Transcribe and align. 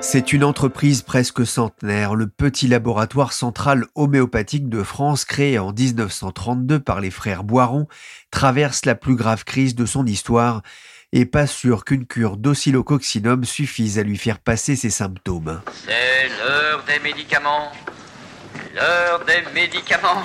C'est 0.00 0.32
une 0.32 0.44
entreprise 0.44 1.02
presque 1.02 1.44
centenaire, 1.44 2.14
le 2.14 2.28
petit 2.28 2.68
laboratoire 2.68 3.32
central 3.32 3.84
homéopathique 3.96 4.68
de 4.68 4.82
France 4.82 5.24
créé 5.24 5.58
en 5.58 5.72
1932 5.72 6.78
par 6.78 7.00
les 7.00 7.10
frères 7.10 7.42
Boiron 7.42 7.88
traverse 8.30 8.84
la 8.84 8.94
plus 8.94 9.16
grave 9.16 9.44
crise 9.44 9.74
de 9.74 9.84
son 9.86 10.06
histoire 10.06 10.62
et 11.12 11.24
pas 11.24 11.46
sûr 11.46 11.84
qu'une 11.84 12.06
cure 12.06 12.36
d'oscillococcinum 12.36 13.44
suffise 13.44 13.98
à 13.98 14.02
lui 14.02 14.18
faire 14.18 14.38
passer 14.38 14.76
ses 14.76 14.90
symptômes. 14.90 15.60
C'est 15.84 16.28
l'heure 16.28 16.84
des 16.84 17.00
médicaments. 17.00 17.72
L'heure 18.74 19.24
des 19.24 19.42
médicaments. 19.52 20.22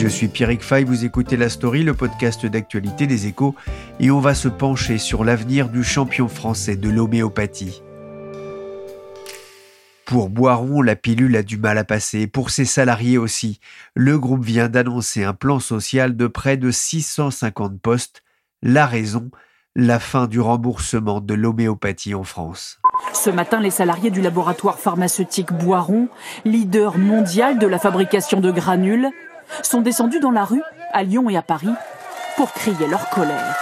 Je 0.00 0.08
suis 0.08 0.28
Pierrick 0.28 0.62
Fay, 0.62 0.82
vous 0.84 1.04
écoutez 1.04 1.36
La 1.36 1.50
Story, 1.50 1.82
le 1.82 1.92
podcast 1.92 2.46
d'actualité 2.46 3.06
des 3.06 3.26
échos, 3.26 3.54
et 3.98 4.10
on 4.10 4.18
va 4.18 4.34
se 4.34 4.48
pencher 4.48 4.96
sur 4.96 5.24
l'avenir 5.24 5.68
du 5.68 5.84
champion 5.84 6.26
français 6.26 6.76
de 6.76 6.88
l'homéopathie. 6.88 7.82
Pour 10.06 10.30
Boiron, 10.30 10.80
la 10.80 10.96
pilule 10.96 11.36
a 11.36 11.42
du 11.42 11.58
mal 11.58 11.76
à 11.76 11.84
passer, 11.84 12.26
pour 12.26 12.48
ses 12.48 12.64
salariés 12.64 13.18
aussi. 13.18 13.60
Le 13.94 14.18
groupe 14.18 14.42
vient 14.42 14.70
d'annoncer 14.70 15.22
un 15.22 15.34
plan 15.34 15.60
social 15.60 16.16
de 16.16 16.26
près 16.28 16.56
de 16.56 16.70
650 16.70 17.78
postes. 17.78 18.22
La 18.62 18.86
raison, 18.86 19.30
la 19.76 19.98
fin 19.98 20.28
du 20.28 20.40
remboursement 20.40 21.20
de 21.20 21.34
l'homéopathie 21.34 22.14
en 22.14 22.24
France. 22.24 22.80
Ce 23.12 23.28
matin, 23.28 23.60
les 23.60 23.70
salariés 23.70 24.10
du 24.10 24.22
laboratoire 24.22 24.78
pharmaceutique 24.78 25.52
Boiron, 25.52 26.08
leader 26.46 26.96
mondial 26.96 27.58
de 27.58 27.66
la 27.66 27.78
fabrication 27.78 28.40
de 28.40 28.50
granules, 28.50 29.10
sont 29.62 29.80
descendus 29.80 30.20
dans 30.20 30.30
la 30.30 30.44
rue, 30.44 30.62
à 30.92 31.02
Lyon 31.02 31.30
et 31.30 31.36
à 31.36 31.42
Paris, 31.42 31.74
pour 32.36 32.52
crier 32.52 32.86
leur 32.86 33.08
colère. 33.10 33.56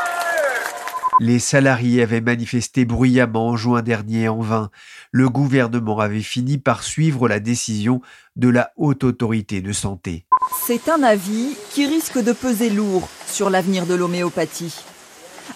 Les 1.21 1.41
salariés 1.41 2.03
avaient 2.03 2.21
manifesté 2.21 2.85
bruyamment 2.85 3.49
en 3.49 3.57
juin 3.57 3.83
dernier 3.83 4.29
en 4.29 4.39
vain. 4.39 4.71
Le 5.11 5.29
gouvernement 5.29 5.99
avait 5.99 6.21
fini 6.21 6.59
par 6.59 6.85
suivre 6.85 7.29
la 7.29 7.41
décision 7.41 8.01
de 8.37 8.49
la 8.49 8.71
haute 8.77 9.03
autorité 9.03 9.61
de 9.61 9.73
santé. 9.73 10.27
C'est 10.65 10.89
un 10.89 11.03
avis 11.03 11.57
qui 11.71 11.87
risque 11.87 12.23
de 12.23 12.33
peser 12.33 12.71
lourd 12.71 13.09
sur 13.27 13.51
l'avenir 13.51 13.85
de 13.85 13.95
l'homéopathie. 13.95 14.77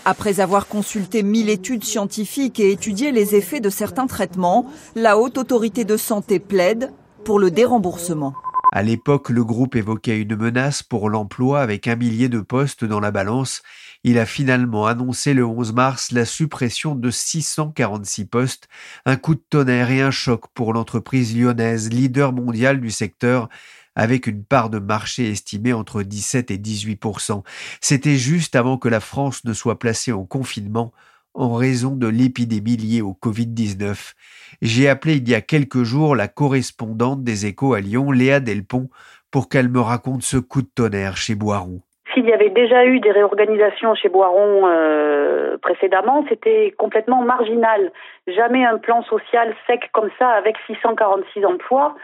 Après 0.05 0.41
avoir 0.41 0.67
consulté 0.67 1.23
mille 1.23 1.49
études 1.49 1.85
scientifiques 1.85 2.59
et 2.59 2.73
étudié 2.73 3.13
les 3.13 3.37
effets 3.37 3.61
de 3.61 3.71
certains 3.71 4.09
traitements, 4.09 4.67
la 4.97 5.17
haute 5.17 5.39
autorité 5.39 5.85
de 5.85 5.97
santé 5.97 6.41
plaide 6.41 6.91
pour 7.25 7.39
le 7.39 7.53
déremboursement. 7.53 8.35
À 8.75 8.83
l'époque, 8.83 9.29
le 9.29 9.45
groupe 9.45 9.77
évoquait 9.77 10.19
une 10.19 10.35
menace 10.35 10.83
pour 10.83 11.11
l'emploi 11.11 11.61
avec 11.61 11.89
un 11.89 11.95
millier 11.95 12.31
de 12.31 12.41
postes 12.41 12.87
dans 12.87 13.01
la 13.01 13.11
balance. 13.11 13.61
Il 14.03 14.19
a 14.19 14.25
finalement 14.25 14.87
annoncé 14.87 15.35
le 15.35 15.45
11 15.45 15.75
mars 15.75 16.11
la 16.11 16.25
suppression 16.25 16.95
de 16.95 17.11
646 17.11 18.25
postes, 18.25 18.69
un 19.05 19.17
coup 19.17 19.35
de 19.35 19.43
tonnerre 19.51 19.91
et 19.91 20.01
un 20.01 20.11
choc 20.11 20.45
pour 20.55 20.73
l'entreprise 20.73 21.37
lyonnaise, 21.37 21.91
leader 21.91 22.33
mondial 22.33 22.81
du 22.81 22.91
secteur, 22.91 23.51
avec 23.95 24.27
une 24.27 24.43
part 24.43 24.71
de 24.71 24.79
marché 24.79 25.31
estimée 25.31 25.75
entre 25.75 26.03
17 26.03 26.51
et 26.51 26.57
18% 26.57 27.43
C'était 27.83 28.17
juste 28.17 28.57
avant 28.57 28.79
que 28.79 28.89
la 28.89 29.01
France 29.01 29.45
ne 29.45 29.53
soit 29.53 29.79
placée 29.79 30.13
en 30.13 30.25
confinement 30.25 30.95
en 31.35 31.55
raison 31.55 31.97
de 31.97 32.07
l'épidémie 32.07 32.77
liée 32.77 33.03
au 33.03 33.13
Covid-19. 33.13 34.15
J'ai 34.61 34.89
appelé 34.89 35.17
il 35.17 35.29
y 35.29 35.35
a 35.35 35.41
quelques 35.41 35.83
jours 35.83 36.15
la 36.15 36.29
correspondante 36.29 37.25
des 37.25 37.47
échos 37.47 37.75
à 37.75 37.81
Lyon, 37.81 38.11
Léa 38.11 38.41
Delpont, 38.41 38.89
pour 39.31 39.49
qu'elle 39.49 39.69
me 39.69 39.81
raconte 39.81 40.23
ce 40.23 40.37
coup 40.37 40.63
de 40.63 40.69
tonnerre 40.75 41.17
chez 41.17 41.35
Boiron. 41.35 41.81
S'il 42.13 42.27
y 42.27 42.33
avait 42.33 42.51
déjà 42.51 42.85
eu 42.85 43.01
des 43.01 43.11
réorganisations 43.11 43.95
chez 43.95 44.11
Boiron 44.11 44.67
euh, 44.67 45.57
précédemment, 45.63 46.25
c'était 46.29 46.75
complètement 46.77 47.23
marginal. 47.23 47.91
Jamais 48.27 48.65
un 48.65 48.79
plan 48.79 49.03
social 49.05 49.55
sec 49.67 49.91
comme 49.93 50.11
ça 50.19 50.29
avec 50.29 50.57
646 50.67 51.45
emplois. 51.45 51.95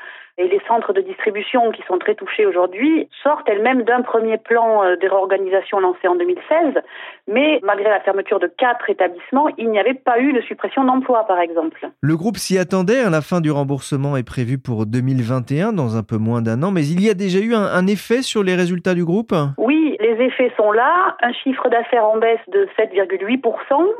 Et 0.40 0.46
les 0.46 0.60
centres 0.68 0.92
de 0.92 1.00
distribution 1.00 1.72
qui 1.72 1.82
sont 1.88 1.98
très 1.98 2.14
touchés 2.14 2.46
aujourd'hui 2.46 3.08
sortent 3.24 3.48
elles-mêmes 3.48 3.82
d'un 3.82 4.02
premier 4.02 4.38
plan 4.38 4.84
euh, 4.84 4.94
de 4.94 5.08
réorganisation 5.08 5.80
lancé 5.80 6.06
en 6.06 6.14
2016, 6.14 6.80
mais 7.26 7.58
malgré 7.64 7.90
la 7.90 7.98
fermeture 7.98 8.38
de 8.38 8.46
quatre 8.46 8.88
établissements, 8.88 9.48
il 9.58 9.68
n'y 9.68 9.80
avait 9.80 9.94
pas 9.94 10.20
eu 10.20 10.32
de 10.32 10.40
suppression 10.42 10.84
d'emplois, 10.84 11.24
par 11.26 11.40
exemple. 11.40 11.90
Le 12.00 12.16
groupe 12.16 12.36
s'y 12.36 12.56
attendait, 12.56 13.10
la 13.10 13.20
fin 13.20 13.40
du 13.40 13.50
remboursement 13.50 14.16
est 14.16 14.22
prévue 14.22 14.58
pour 14.58 14.86
2021, 14.86 15.72
dans 15.72 15.96
un 15.96 16.04
peu 16.04 16.18
moins 16.18 16.40
d'un 16.40 16.62
an, 16.62 16.70
mais 16.70 16.86
il 16.86 17.02
y 17.04 17.10
a 17.10 17.14
déjà 17.14 17.40
eu 17.40 17.54
un, 17.54 17.64
un 17.64 17.88
effet 17.88 18.22
sur 18.22 18.44
les 18.44 18.54
résultats 18.54 18.94
du 18.94 19.04
groupe? 19.04 19.34
Oui, 19.56 19.96
les 19.98 20.07
effets 20.10 20.52
sont 20.56 20.72
là. 20.72 21.16
Un 21.22 21.32
chiffre 21.32 21.69
d'affaires 21.69 22.04
en 22.04 22.16
baisse 22.16 22.41
de 22.48 22.69
7,8%, 22.78 23.41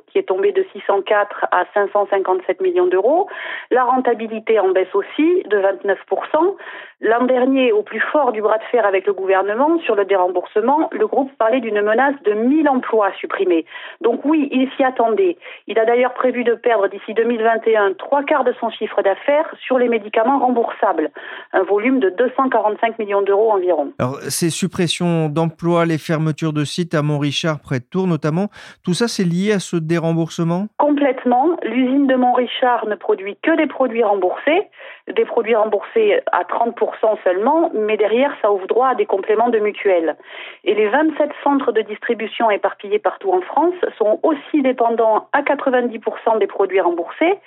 qui 0.07 0.19
est 0.19 0.29
tombé 0.29 0.53
de 0.53 0.65
604 0.73 1.47
à 1.51 1.65
557 1.75 2.61
millions 2.61 2.87
d'euros. 2.87 3.29
La 3.71 3.85
rentabilité 3.85 4.59
en 4.59 4.69
baisse 4.71 4.95
aussi 4.95 5.43
de 5.45 5.59
29%. 5.59 6.57
L'an 7.01 7.27
dernier, 7.27 7.73
au 7.73 7.83
plus 7.83 8.01
fort 8.01 8.33
du 8.33 8.43
bras 8.43 8.59
de 8.59 8.65
fer 8.73 8.85
avec 8.85 9.07
le 9.07 9.13
gouvernement 9.13 9.79
sur 9.81 9.95
le 9.95 10.05
déremboursement, 10.05 10.89
le 10.91 11.07
groupe 11.07 11.31
parlait 11.39 11.61
d'une 11.61 11.81
menace 11.81 12.21
de 12.25 12.33
1000 12.33 12.69
emplois 12.69 13.13
supprimés. 13.21 13.65
Donc 14.01 14.25
oui, 14.25 14.49
il 14.51 14.69
s'y 14.77 14.83
attendait. 14.83 15.37
Il 15.69 15.79
a 15.79 15.85
d'ailleurs 15.85 16.15
prévu 16.15 16.43
de 16.43 16.55
perdre 16.55 16.89
d'ici 16.89 17.15
2021 17.15 17.93
trois 17.99 18.25
quarts 18.25 18.45
de 18.45 18.53
son 18.59 18.71
chiffre 18.71 19.01
d'affaires 19.03 19.49
sur 19.61 19.79
les 19.79 19.89
médicaments 19.89 20.41
remboursables, 20.41 21.11
un 21.53 21.63
volume 21.63 22.01
de 22.01 22.11
245 22.11 22.99
millions 22.99 23.23
d'euros 23.23 23.53
environ. 23.53 23.93
Ces 24.29 24.51
suppressions 24.51 25.29
d'emplois, 25.29 25.87
les 25.87 25.98
fermetures 25.99 26.53
de 26.53 26.65
sites 26.65 26.95
à 26.95 27.03
Montrichard 27.03 27.61
près 27.61 27.81
de 27.81 27.85
Tours 27.85 28.07
notamment, 28.07 28.49
tout 28.85 28.95
ça 28.95 29.09
c'est 29.09 29.25
lié 29.25 29.53
à 29.53 29.59
ce 29.59 29.77
déremboursement? 29.77 30.69
Complètement. 30.79 31.57
L'usine 31.63 32.07
de 32.07 32.15
Montrichard 32.15 32.87
ne 32.87 32.95
produit 32.95 33.37
que 33.43 33.57
des 33.57 33.67
produits 33.67 34.03
remboursés, 34.03 34.69
des 35.15 35.25
produits 35.25 35.55
remboursés 35.55 36.21
à 36.33 36.43
30% 36.45 37.23
seulement, 37.25 37.71
mais 37.75 37.97
derrière, 37.97 38.33
ça 38.43 38.53
ouvre 38.53 38.67
droit 38.67 38.89
à 38.89 38.95
des 38.95 39.07
compléments 39.07 39.49
de 39.49 39.59
mutuelles. 39.59 40.17
Et 40.65 40.75
les 40.75 40.89
27 40.89 41.31
centres 41.43 41.73
de 41.73 41.83
distribution 41.83 42.51
éparpillés 42.51 42.99
partout 42.99 43.33
en 43.33 43.41
France 43.41 43.75
sont 43.97 44.21
aussi 44.23 44.63
dépendants 44.63 45.29
à 45.33 45.43
90% 45.43 46.39
des 46.39 46.47
produits 46.47 46.81
remboursés. 46.81 47.39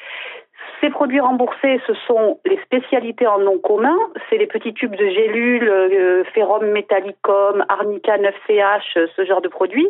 Ces 0.80 0.90
produits 0.90 1.20
remboursés, 1.20 1.82
ce 1.86 1.94
sont 2.08 2.40
les 2.46 2.58
spécialités 2.64 3.28
en 3.28 3.40
nom 3.40 3.60
commun, 3.60 3.98
c'est 4.30 4.38
les 4.38 4.48
petits 4.48 4.74
tubes 4.74 4.96
de 4.96 5.06
gélules, 5.10 5.70
euh, 5.70 6.24
Ferrum 6.34 6.66
Metallicum, 6.72 7.66
Arnica 7.68 8.18
9CH, 8.18 8.98
euh, 8.98 9.08
ce 9.16 9.26
genre 9.26 9.42
de 9.42 9.48
produits. 9.48 9.90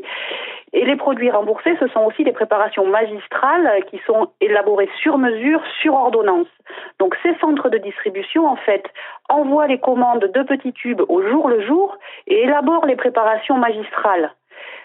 Et 0.73 0.85
les 0.85 0.95
produits 0.95 1.29
remboursés, 1.29 1.75
ce 1.79 1.87
sont 1.89 2.05
aussi 2.05 2.23
des 2.23 2.31
préparations 2.31 2.85
magistrales 2.85 3.83
qui 3.89 3.99
sont 4.05 4.29
élaborées 4.41 4.89
sur 5.01 5.17
mesure, 5.17 5.61
sur 5.81 5.93
ordonnance. 5.93 6.47
Donc 6.99 7.15
ces 7.23 7.35
centres 7.35 7.69
de 7.69 7.77
distribution, 7.77 8.47
en 8.47 8.55
fait, 8.55 8.83
envoient 9.29 9.67
les 9.67 9.79
commandes 9.79 10.31
de 10.33 10.43
petits 10.43 10.73
tubes 10.73 11.01
au 11.07 11.21
jour 11.27 11.49
le 11.49 11.61
jour 11.65 11.97
et 12.27 12.43
élaborent 12.43 12.85
les 12.85 12.95
préparations 12.95 13.57
magistrales. 13.57 14.31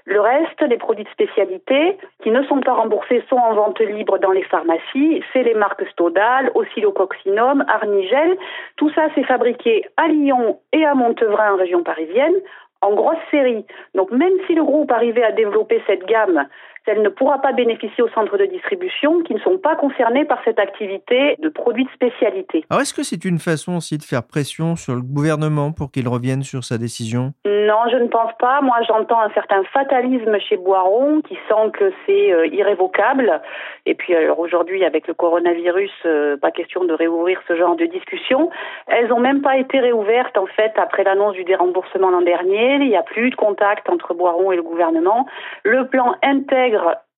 Le 0.06 0.20
reste, 0.20 0.62
les 0.62 0.78
produits 0.78 1.04
de 1.04 1.10
spécialité 1.10 1.98
qui 2.22 2.30
ne 2.30 2.44
sont 2.44 2.60
pas 2.60 2.74
remboursés 2.74 3.24
sont 3.28 3.36
en 3.36 3.54
vente 3.54 3.80
libre 3.80 4.18
dans 4.18 4.30
les 4.30 4.44
pharmacies. 4.44 5.22
C'est 5.32 5.42
les 5.42 5.54
marques 5.54 5.84
Stodal, 5.90 6.52
Oscillococcinum, 6.54 7.64
Arnigel. 7.66 8.38
Tout 8.76 8.88
ça, 8.90 9.08
c'est 9.16 9.24
fabriqué 9.24 9.84
à 9.96 10.06
Lyon 10.06 10.60
et 10.72 10.84
à 10.84 10.94
Montevrain 10.94 11.54
en 11.54 11.56
région 11.56 11.82
parisienne 11.82 12.34
en 12.82 12.94
grosse 12.94 13.16
série. 13.30 13.64
Donc 13.94 14.12
même 14.12 14.34
si 14.46 14.54
le 14.54 14.62
groupe 14.62 14.92
arrivait 14.92 15.24
à 15.24 15.32
développer 15.32 15.82
cette 15.86 16.04
gamme 16.06 16.46
elle 16.86 17.02
ne 17.02 17.08
pourra 17.08 17.40
pas 17.40 17.52
bénéficier 17.52 18.02
aux 18.02 18.08
centres 18.08 18.38
de 18.38 18.46
distribution 18.46 19.22
qui 19.22 19.34
ne 19.34 19.40
sont 19.40 19.58
pas 19.58 19.76
concernés 19.76 20.24
par 20.24 20.38
cette 20.44 20.58
activité 20.58 21.36
de 21.40 21.48
produits 21.48 21.84
de 21.84 21.90
spécialité. 21.90 22.64
Alors 22.70 22.82
est-ce 22.82 22.94
que 22.94 23.02
c'est 23.02 23.24
une 23.24 23.38
façon 23.38 23.76
aussi 23.76 23.98
de 23.98 24.02
faire 24.02 24.22
pression 24.22 24.76
sur 24.76 24.94
le 24.94 25.02
gouvernement 25.02 25.72
pour 25.72 25.90
qu'il 25.90 26.08
revienne 26.08 26.42
sur 26.42 26.64
sa 26.64 26.78
décision? 26.78 27.32
Non, 27.44 27.88
je 27.90 27.96
ne 27.96 28.06
pense 28.06 28.32
pas. 28.38 28.60
Moi, 28.60 28.76
j'entends 28.86 29.20
un 29.20 29.30
certain 29.30 29.64
fatalisme 29.72 30.38
chez 30.38 30.56
Boiron 30.56 31.20
qui 31.22 31.34
sent 31.48 31.70
que 31.72 31.92
c'est 32.06 32.32
euh, 32.32 32.46
irrévocable. 32.46 33.40
Et 33.86 33.94
puis 33.94 34.14
alors 34.14 34.38
aujourd'hui, 34.38 34.84
avec 34.84 35.08
le 35.08 35.14
coronavirus, 35.14 35.90
euh, 36.04 36.36
pas 36.36 36.52
question 36.52 36.84
de 36.84 36.92
réouvrir 36.92 37.40
ce 37.48 37.56
genre 37.56 37.74
de 37.74 37.86
discussion. 37.86 38.50
Elles 38.86 39.08
n'ont 39.08 39.20
même 39.20 39.42
pas 39.42 39.56
été 39.56 39.80
réouvertes 39.80 40.38
en 40.38 40.46
fait 40.46 40.72
après 40.76 41.02
l'annonce 41.04 41.34
du 41.34 41.44
déremboursement 41.44 42.10
l'an 42.10 42.22
dernier. 42.22 42.74
Il 42.74 42.88
n'y 42.88 42.96
a 42.96 43.02
plus 43.02 43.30
de 43.30 43.36
contact 43.36 43.88
entre 43.88 44.14
Boiron 44.14 44.52
et 44.52 44.56
le 44.56 44.62
gouvernement. 44.62 45.26
Le 45.64 45.86
plan 45.88 46.14
intègre 46.22 46.75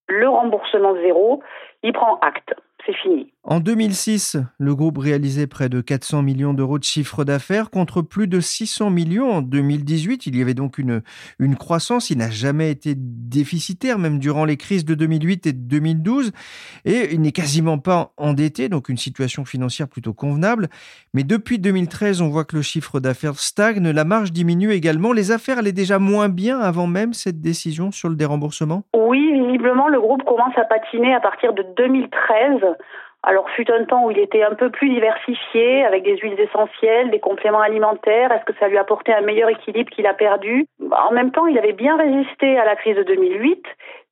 le 0.09 0.29
remboursement 0.29 0.95
zéro, 0.95 1.43
il 1.83 1.93
prend 1.93 2.19
acte 2.21 2.55
c'est 2.89 2.97
fini. 2.97 3.33
En 3.45 3.61
2006, 3.61 4.37
le 4.59 4.75
groupe 4.75 4.99
réalisait 4.99 5.47
près 5.47 5.69
de 5.69 5.81
400 5.81 6.23
millions 6.23 6.53
d'euros 6.53 6.79
de 6.79 6.85
chiffre 6.85 7.25
d'affaires 7.25 7.71
contre 7.71 8.03
plus 8.03 8.29
de 8.29 8.41
600 8.41 8.91
millions 8.91 9.31
en 9.31 9.43
2018. 9.43 10.27
Il 10.27 10.37
y 10.37 10.43
avait 10.43 10.55
donc 10.55 10.77
une, 10.77 11.03
une 11.39 11.57
croissance. 11.57 12.11
Il 12.11 12.19
n'a 12.19 12.29
jamais 12.29 12.71
été 12.71 12.95
déficitaire, 12.97 13.99
même 13.99 14.19
durant 14.19 14.45
les 14.45 14.57
crises 14.57 14.85
de 14.85 14.95
2008 14.95 15.47
et 15.47 15.53
de 15.53 15.59
2012. 15.59 16.33
Et 16.85 17.15
il 17.15 17.21
n'est 17.23 17.33
quasiment 17.33 17.79
pas 17.79 18.13
endetté, 18.19 18.69
donc 18.69 18.89
une 18.89 18.99
situation 18.99 19.45
financière 19.45 19.89
plutôt 19.89 20.13
convenable. 20.13 20.69
Mais 21.15 21.25
depuis 21.25 21.59
2013, 21.59 22.21
on 22.21 22.29
voit 22.29 22.45
que 22.45 22.57
le 22.57 22.63
chiffre 22.63 23.01
d'affaires 23.01 23.39
stagne, 23.39 23.89
la 23.91 24.05
marge 24.05 24.33
diminue 24.33 24.73
également. 24.73 25.13
Les 25.13 25.33
affaires 25.33 25.59
allaient 25.59 25.73
déjà 25.73 25.99
moins 25.99 26.29
bien 26.29 26.61
avant 26.61 26.87
même 26.87 27.15
cette 27.15 27.41
décision 27.41 27.93
sur 27.93 28.09
le 28.09 28.17
déremboursement? 28.17 28.83
Oui, 28.95 29.33
visiblement, 29.33 29.89
le 29.89 30.01
groupe 30.01 30.23
commence 30.25 30.57
à 30.59 30.65
patiner 30.65 31.15
à 31.15 31.21
partir 31.21 31.55
de 31.55 31.65
2013. 31.77 32.61
Alors, 33.25 33.51
fut 33.51 33.71
un 33.71 33.85
temps 33.85 34.05
où 34.05 34.11
il 34.13 34.19
était 34.19 34.45
un 34.45 34.55
peu 34.55 34.71
plus 34.71 34.89
diversifié, 34.89 35.85
avec 35.85 36.05
des 36.05 36.17
huiles 36.19 36.39
essentielles, 36.39 37.11
des 37.11 37.19
compléments 37.19 37.61
alimentaires. 37.61 38.31
Est-ce 38.31 38.45
que 38.45 38.57
ça 38.61 38.69
lui 38.69 38.79
apportait 38.79 39.13
un 39.13 39.23
meilleur 39.23 39.49
équilibre 39.49 39.91
qu'il 39.91 40.07
a 40.07 40.15
perdu? 40.15 40.67
En 40.93 41.11
même 41.11 41.33
temps, 41.33 41.47
il 41.47 41.59
avait 41.59 41.73
bien 41.73 41.97
résisté 41.97 42.57
à 42.59 42.65
la 42.65 42.77
crise 42.77 42.97
de 42.97 43.03
2008 43.03 43.67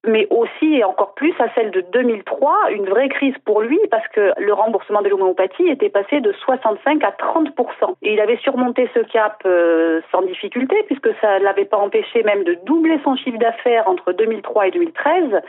mais 0.06 0.26
aussi 0.30 0.74
et 0.74 0.84
encore 0.84 1.14
plus 1.14 1.34
à 1.40 1.52
celle 1.54 1.70
de 1.70 1.80
2003, 1.92 2.70
une 2.70 2.86
vraie 2.86 3.08
crise 3.08 3.34
pour 3.44 3.60
lui 3.60 3.78
parce 3.90 4.06
que 4.08 4.32
le 4.38 4.52
remboursement 4.52 5.02
de 5.02 5.08
l'homéopathie 5.08 5.68
était 5.68 5.88
passé 5.88 6.20
de 6.20 6.32
65 6.32 7.02
à 7.04 7.10
30% 7.10 7.94
et 8.02 8.14
il 8.14 8.20
avait 8.20 8.38
surmonté 8.38 8.88
ce 8.94 9.00
cap 9.00 9.42
euh, 9.44 10.00
sans 10.12 10.22
difficulté 10.22 10.76
puisque 10.86 11.08
ça 11.20 11.38
ne 11.38 11.44
l'avait 11.44 11.64
pas 11.64 11.78
empêché 11.78 12.22
même 12.22 12.44
de 12.44 12.54
doubler 12.64 13.00
son 13.04 13.16
chiffre 13.16 13.38
d'affaires 13.38 13.88
entre 13.88 14.12
2003 14.12 14.68
et 14.68 14.70
2013 14.70 15.42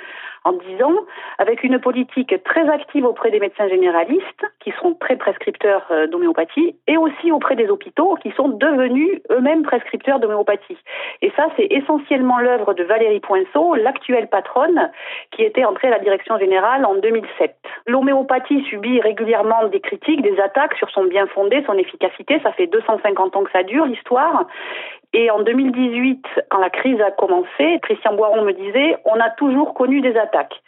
en 0.44 0.54
10 0.54 0.84
ans 0.84 0.96
avec 1.38 1.64
une 1.64 1.80
politique 1.80 2.34
très 2.44 2.70
active 2.70 3.06
auprès 3.06 3.32
des 3.32 3.40
médecins 3.40 3.68
généralistes 3.68 4.46
qui 4.60 4.74
sont 4.82 4.94
très 4.96 5.16
prescripteurs 5.16 5.86
euh, 5.92 6.08
d'homéopathie 6.08 6.76
et 6.88 6.98
aussi 6.98 7.32
auprès 7.32 7.56
des 7.56 7.70
hôpitaux 7.70 8.16
qui 8.22 8.32
sont 8.32 8.50
devenus 8.50 9.22
eux-mêmes 9.32 9.64
prescripteurs 9.64 10.20
d'homéopathie. 10.20 10.78
Et 11.22 11.32
ça 11.36 11.48
c'est 11.56 11.68
essentiellement 11.72 12.40
l'œuvre 12.40 12.74
de 12.74 12.84
Valérie 12.84 13.20
Poinceau, 13.20 13.76
l'actuelle 13.76 14.28
patronne 14.28 14.92
qui 15.32 15.44
était 15.44 15.66
entrée 15.66 15.88
à 15.88 15.92
la 15.92 16.00
direction 16.00 16.38
générale 16.38 16.86
en 16.86 16.96
2007. 16.96 17.56
L'homéopathie 17.88 18.64
subit 18.70 19.02
régulièrement 19.02 19.68
des 19.68 19.80
critiques, 19.80 20.22
des 20.22 20.40
attaques 20.40 20.76
sur 20.76 20.90
son 20.90 21.06
bien 21.06 21.28
fondé, 21.28 21.64
son 21.66 21.78
efficacité. 21.78 22.40
Ça 22.44 22.52
fait 22.52 22.68
250 22.68 23.36
ans 23.36 23.44
que 23.44 23.52
ça 23.52 23.64
dure, 23.64 23.86
l'histoire. 23.86 24.46
Et 25.14 25.32
en 25.32 25.42
2018, 25.42 26.26
quand 26.50 26.60
la 26.60 26.70
crise 26.70 27.00
a 27.02 27.12
commencé, 27.12 27.80
Christian 27.82 28.16
Boiron 28.16 28.44
me 28.44 28.54
disait, 28.54 28.98
on 29.06 29.20
a 29.20 29.30
toujours 29.32 29.74
connu 29.74 30.02
des 30.02 30.16
attaques. 30.18 30.62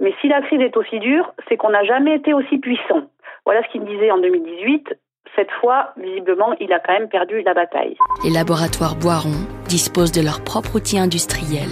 Mais 0.00 0.14
si 0.20 0.28
la 0.28 0.42
crise 0.42 0.60
est 0.60 0.76
aussi 0.76 0.98
dure, 0.98 1.32
c'est 1.48 1.56
qu'on 1.56 1.70
n'a 1.70 1.84
jamais 1.84 2.16
été 2.16 2.34
aussi 2.34 2.58
puissant. 2.58 3.02
Voilà 3.44 3.62
ce 3.62 3.68
qu'il 3.68 3.82
me 3.82 3.86
disait 3.86 4.10
en 4.10 4.18
2018 4.18 4.94
cette 5.36 5.50
fois, 5.60 5.92
visiblement, 5.96 6.54
il 6.60 6.72
a 6.72 6.80
quand 6.80 6.92
même 6.92 7.08
perdu 7.08 7.42
la 7.42 7.54
bataille. 7.54 7.96
Les 8.24 8.30
laboratoires 8.30 8.96
Boiron 8.96 9.34
disposent 9.68 10.10
de 10.10 10.20
leur 10.20 10.42
propre 10.42 10.76
outil 10.76 10.98
industriel 10.98 11.68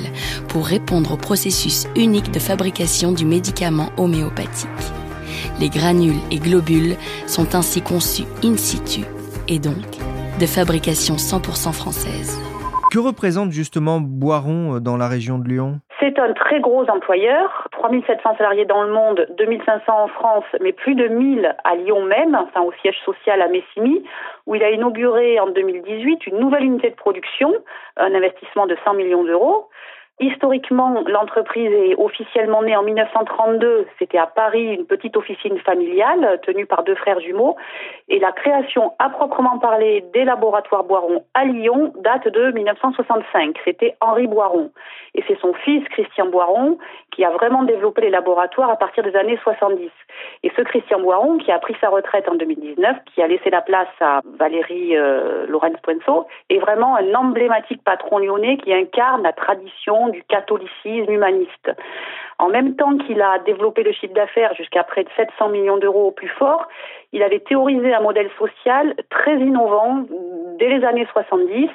pour 0.49 0.67
répondre 0.67 1.15
au 1.15 1.17
processus 1.17 1.87
unique 1.97 2.31
de 2.31 2.39
fabrication 2.39 3.13
du 3.13 3.25
médicament 3.25 3.89
homéopathique. 3.97 4.69
Les 5.59 5.69
granules 5.69 6.21
et 6.31 6.39
globules 6.39 6.97
sont 7.27 7.55
ainsi 7.55 7.83
conçus 7.83 8.25
in 8.45 8.57
situ 8.57 9.05
et 9.49 9.59
donc 9.59 10.06
de 10.39 10.47
fabrication 10.47 11.15
100% 11.15 11.73
française. 11.73 12.39
Que 12.93 12.99
représente 12.99 13.53
justement 13.53 14.01
Boiron 14.01 14.77
euh, 14.77 14.81
dans 14.81 14.97
la 14.97 15.09
région 15.09 15.39
de 15.39 15.49
Lyon? 15.49 15.81
C'est 15.99 16.19
un 16.19 16.33
très 16.35 16.61
gros 16.61 16.85
employeur, 16.91 17.69
3700 17.73 18.37
salariés 18.37 18.67
dans 18.67 18.83
le 18.83 18.93
monde, 18.93 19.27
2500 19.39 19.83
en 19.89 20.09
France, 20.09 20.45
mais 20.61 20.73
plus 20.73 20.95
de 20.95 21.09
1000 21.09 21.57
à 21.65 21.75
Lyon 21.77 22.03
même, 22.05 22.35
enfin 22.35 22.61
au 22.61 22.73
siège 22.83 22.99
social 23.05 23.41
à 23.41 23.49
Messimy, 23.49 24.05
où 24.47 24.55
il 24.55 24.63
a 24.63 24.71
inauguré 24.71 25.41
en 25.41 25.49
2018 25.49 26.27
une 26.27 26.39
nouvelle 26.39 26.65
unité 26.65 26.91
de 26.91 26.97
production, 26.97 27.53
un 27.97 28.15
investissement 28.15 28.67
de 28.67 28.77
100 28.85 28.95
millions 28.95 29.25
d'euros. 29.25 29.69
Historiquement, 30.19 31.03
l'entreprise 31.07 31.71
est 31.71 31.95
officiellement 31.99 32.63
née 32.63 32.75
en 32.75 32.83
1932. 32.83 33.87
C'était 33.99 34.17
à 34.17 34.27
Paris 34.27 34.65
une 34.65 34.87
petite 34.87 35.15
officine 35.15 35.59
familiale 35.59 36.41
tenue 36.43 36.65
par 36.65 36.85
deux 36.85 36.95
frères 36.95 37.21
jumeaux. 37.21 37.57
Et 38.09 38.19
la 38.19 38.33
création 38.33 38.95
à 38.99 39.11
proprement 39.11 39.59
parler 39.59 40.07
des 40.15 40.25
laboratoires 40.25 40.85
Boiron 40.85 41.23
à 41.35 41.45
Lyon 41.45 41.93
date 42.01 42.29
de 42.29 42.51
1965. 42.51 43.57
C'était 43.63 43.95
Henri 44.01 44.27
Boiron. 44.27 44.71
Et 45.15 45.23
c'est 45.29 45.39
son 45.39 45.53
fils, 45.53 45.87
Christian 45.89 46.27
Boiron, 46.27 46.79
qui 47.17 47.25
a 47.25 47.31
vraiment 47.31 47.63
développé 47.63 48.03
les 48.03 48.11
laboratoires 48.11 48.69
à 48.69 48.77
partir 48.77 49.03
des 49.03 49.17
années 49.17 49.39
70. 49.43 49.91
Et 50.43 50.53
ce 50.55 50.61
Christian 50.61 51.01
Boiron, 51.01 51.39
qui 51.39 51.51
a 51.51 51.59
pris 51.59 51.75
sa 51.81 51.89
retraite 51.89 52.29
en 52.29 52.35
2019, 52.35 52.99
qui 53.07 53.23
a 53.23 53.27
laissé 53.27 53.49
la 53.49 53.63
place 53.63 53.89
à 54.03 54.21
Valérie 54.39 54.95
euh, 54.95 55.47
Lorenz 55.49 55.79
Puenzo, 55.83 56.27
est 56.51 56.59
vraiment 56.59 56.95
un 56.95 57.15
emblématique 57.15 57.83
patron 57.83 58.19
lyonnais 58.19 58.59
qui 58.59 58.73
incarne 58.75 59.23
la 59.23 59.33
tradition 59.33 60.11
du 60.11 60.23
catholicisme 60.25 61.11
humaniste. 61.11 61.71
En 62.39 62.51
même 62.51 62.77
temps 62.77 62.99
qu'il 62.99 63.23
a 63.23 63.39
développé 63.47 63.83
le 63.83 63.93
chiffre 63.93 64.13
d'affaires 64.13 64.55
jusqu'à 64.55 64.85
près 64.85 65.05
de 65.05 65.09
700 65.17 65.49
millions 65.49 65.79
d'euros 65.79 66.09
au 66.09 66.11
plus 66.11 66.29
fort, 66.29 66.69
il 67.13 67.23
avait 67.23 67.41
théorisé 67.41 67.95
un 67.95 68.01
modèle 68.01 68.29
social 68.39 68.95
très 69.09 69.39
innovant 69.39 70.05
dès 70.59 70.69
les 70.69 70.85
années 70.85 71.09
70 71.15 71.71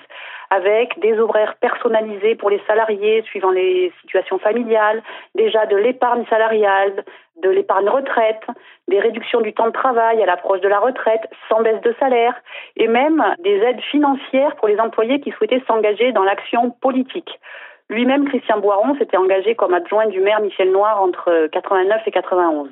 avec 0.52 1.00
des 1.00 1.18
horaires 1.18 1.56
personnalisés 1.62 2.36
pour 2.36 2.50
les 2.50 2.62
salariés 2.68 3.24
suivant 3.24 3.52
les 3.52 3.92
situations 4.02 4.38
familiales, 4.38 5.02
déjà 5.34 5.66
de 5.66 5.78
l'épargne 5.78 6.26
salariale, 6.30 7.06
de 7.42 7.50
l'épargne 7.50 7.88
retraite, 7.88 8.44
des 8.90 9.00
réductions 9.00 9.40
du 9.40 9.54
temps 9.54 9.68
de 9.68 9.72
travail 9.72 10.22
à 10.22 10.26
l'approche 10.26 10.60
de 10.60 10.68
la 10.68 10.80
retraite 10.80 11.22
sans 11.48 11.62
baisse 11.62 11.82
de 11.82 11.96
salaire 12.00 12.36
et 12.76 12.88
même 12.88 13.24
des 13.40 13.58
aides 13.60 13.82
financières 13.90 14.56
pour 14.58 14.68
les 14.68 14.80
employés 14.80 15.22
qui 15.22 15.32
souhaitaient 15.32 15.64
s'engager 15.66 16.12
dans 16.12 16.24
l'action 16.24 16.72
politique. 16.82 17.40
Lui-même, 17.90 18.28
Christian 18.28 18.60
Boiron, 18.60 18.96
s'était 18.96 19.18
engagé 19.18 19.56
comme 19.56 19.74
adjoint 19.74 20.08
du 20.08 20.20
maire 20.20 20.42
Michel 20.42 20.72
Noir 20.72 21.02
entre 21.02 21.48
89 21.52 22.02
et 22.06 22.12
91. 22.12 22.70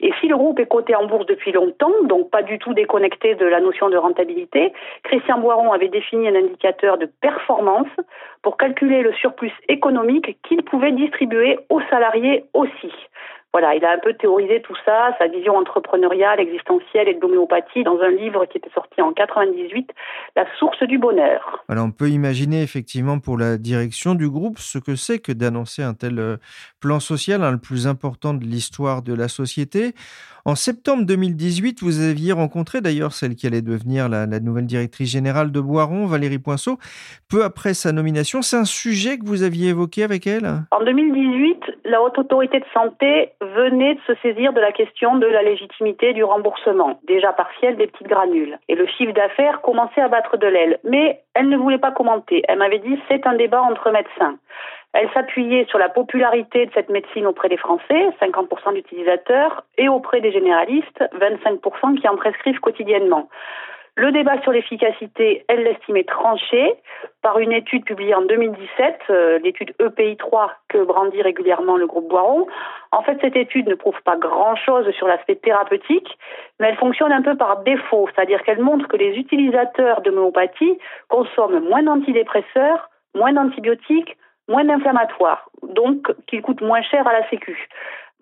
Et 0.00 0.12
si 0.20 0.28
le 0.28 0.36
groupe 0.36 0.58
est 0.58 0.66
coté 0.66 0.94
en 0.94 1.06
bourse 1.06 1.26
depuis 1.26 1.52
longtemps, 1.52 1.92
donc 2.04 2.30
pas 2.30 2.42
du 2.42 2.58
tout 2.58 2.72
déconnecté 2.72 3.34
de 3.34 3.44
la 3.44 3.60
notion 3.60 3.90
de 3.90 3.96
rentabilité, 3.96 4.72
Christian 5.02 5.38
Boiron 5.38 5.72
avait 5.72 5.88
défini 5.88 6.28
un 6.28 6.34
indicateur 6.34 6.96
de 6.98 7.06
performance 7.06 7.88
pour 8.42 8.56
calculer 8.56 9.02
le 9.02 9.12
surplus 9.12 9.52
économique 9.68 10.38
qu'il 10.48 10.62
pouvait 10.62 10.92
distribuer 10.92 11.58
aux 11.68 11.80
salariés 11.90 12.44
aussi. 12.54 12.92
Voilà, 13.52 13.74
il 13.74 13.84
a 13.84 13.92
un 13.92 13.98
peu 13.98 14.14
théorisé 14.14 14.62
tout 14.62 14.76
ça, 14.84 15.12
sa 15.18 15.26
vision 15.26 15.56
entrepreneuriale, 15.56 16.38
existentielle 16.38 17.08
et 17.08 17.14
de 17.14 17.20
l'homéopathie 17.20 17.82
dans 17.82 17.98
un 17.98 18.10
livre 18.10 18.46
qui 18.46 18.58
était 18.58 18.70
sorti 18.70 19.02
en 19.02 19.12
98, 19.12 19.90
La 20.36 20.46
source 20.56 20.80
du 20.84 20.98
bonheur. 20.98 21.64
Alors 21.68 21.86
on 21.86 21.90
peut 21.90 22.10
imaginer 22.10 22.62
effectivement 22.62 23.18
pour 23.18 23.36
la 23.36 23.58
direction 23.58 24.14
du 24.14 24.30
groupe 24.30 24.58
ce 24.58 24.78
que 24.78 24.94
c'est 24.94 25.18
que 25.18 25.32
d'annoncer 25.32 25.82
un 25.82 25.94
tel 25.94 26.20
euh, 26.20 26.36
plan 26.80 27.00
social, 27.00 27.42
le 27.50 27.58
plus 27.58 27.86
important 27.86 28.34
de 28.34 28.44
l'histoire 28.44 29.02
de 29.02 29.14
la 29.14 29.28
société. 29.28 29.94
En 30.46 30.54
septembre 30.54 31.04
2018, 31.04 31.82
vous 31.82 32.00
aviez 32.00 32.32
rencontré 32.32 32.80
d'ailleurs 32.80 33.12
celle 33.12 33.34
qui 33.34 33.46
allait 33.46 33.60
devenir 33.60 34.08
la, 34.08 34.26
nouvelle 34.40 34.66
directrice 34.66 35.10
générale 35.10 35.52
de 35.52 35.60
Boiron, 35.60 36.06
Valérie 36.06 36.38
Poinceau, 36.38 36.78
peu 37.30 37.44
après 37.44 37.74
sa 37.74 37.92
nomination. 37.92 38.40
C'est 38.40 38.56
un 38.56 38.64
sujet 38.64 39.18
que 39.18 39.26
vous 39.26 39.42
aviez 39.42 39.68
évoqué 39.68 40.02
avec 40.02 40.26
elle? 40.26 40.46
En 40.70 40.82
2018, 40.82 41.62
la 41.84 42.00
Haute 42.00 42.18
Autorité 42.18 42.58
de 42.60 42.64
Santé 42.72 43.32
venait 43.40 43.96
de 43.96 44.00
se 44.06 44.14
saisir 44.22 44.54
de 44.54 44.60
la 44.60 44.72
question 44.72 45.16
de 45.16 45.26
la 45.26 45.42
légitimité 45.42 46.14
du 46.14 46.24
remboursement, 46.24 46.98
déjà 47.06 47.32
partiel 47.32 47.76
des 47.76 47.86
petites 47.86 48.08
granules. 48.08 48.58
Et 48.68 48.74
le 48.74 48.86
chiffre 48.86 49.12
d'affaires 49.12 49.60
commençait 49.60 50.00
à 50.00 50.08
battre 50.08 50.38
de 50.38 50.46
l'aile. 50.46 50.78
Mais 50.84 51.20
elle 51.34 51.48
ne 51.48 51.56
voulait 51.56 51.78
pas 51.78 51.92
commenter. 51.92 52.42
Elle 52.48 52.58
m'avait 52.58 52.78
dit 52.78 52.98
c'est 53.08 53.26
un 53.26 53.36
débat 53.36 53.62
entre 53.62 53.90
médecins. 53.90 54.36
Elle 54.92 55.10
s'appuyait 55.12 55.66
sur 55.66 55.78
la 55.78 55.88
popularité 55.88 56.66
de 56.66 56.72
cette 56.72 56.88
médecine 56.88 57.26
auprès 57.26 57.48
des 57.48 57.56
Français, 57.56 58.08
50% 58.20 58.74
d'utilisateurs, 58.74 59.64
et 59.78 59.88
auprès 59.88 60.20
des 60.20 60.32
généralistes, 60.32 61.04
25% 61.14 62.00
qui 62.00 62.08
en 62.08 62.16
prescrivent 62.16 62.58
quotidiennement. 62.58 63.28
Le 63.96 64.12
débat 64.12 64.40
sur 64.42 64.52
l'efficacité, 64.52 65.44
elle 65.48 65.64
l'estimait 65.64 66.04
tranché 66.04 66.74
par 67.22 67.38
une 67.38 67.52
étude 67.52 67.84
publiée 67.84 68.14
en 68.14 68.22
2017, 68.22 68.98
euh, 69.10 69.38
l'étude 69.40 69.74
EPI 69.78 70.16
3 70.16 70.52
que 70.68 70.78
brandit 70.84 71.20
régulièrement 71.20 71.76
le 71.76 71.86
groupe 71.86 72.08
Boiron. 72.08 72.46
En 72.92 73.02
fait, 73.02 73.18
cette 73.20 73.36
étude 73.36 73.68
ne 73.68 73.74
prouve 73.74 74.00
pas 74.04 74.16
grand-chose 74.16 74.90
sur 74.92 75.06
l'aspect 75.06 75.34
thérapeutique, 75.34 76.16
mais 76.58 76.68
elle 76.68 76.76
fonctionne 76.76 77.12
un 77.12 77.22
peu 77.22 77.36
par 77.36 77.62
défaut, 77.62 78.08
c'est-à-dire 78.14 78.42
qu'elle 78.42 78.62
montre 78.62 78.88
que 78.88 78.96
les 78.96 79.18
utilisateurs 79.18 80.00
de 80.02 80.10
l'homéopathie 80.10 80.78
consomment 81.08 81.60
moins 81.60 81.82
d'antidépresseurs, 81.82 82.88
moins 83.14 83.32
d'antibiotiques, 83.32 84.16
moins 84.48 84.64
d'inflammatoires, 84.64 85.48
donc 85.62 86.12
qu'ils 86.26 86.42
coûtent 86.42 86.62
moins 86.62 86.82
cher 86.82 87.06
à 87.06 87.12
la 87.12 87.28
Sécu 87.30 87.68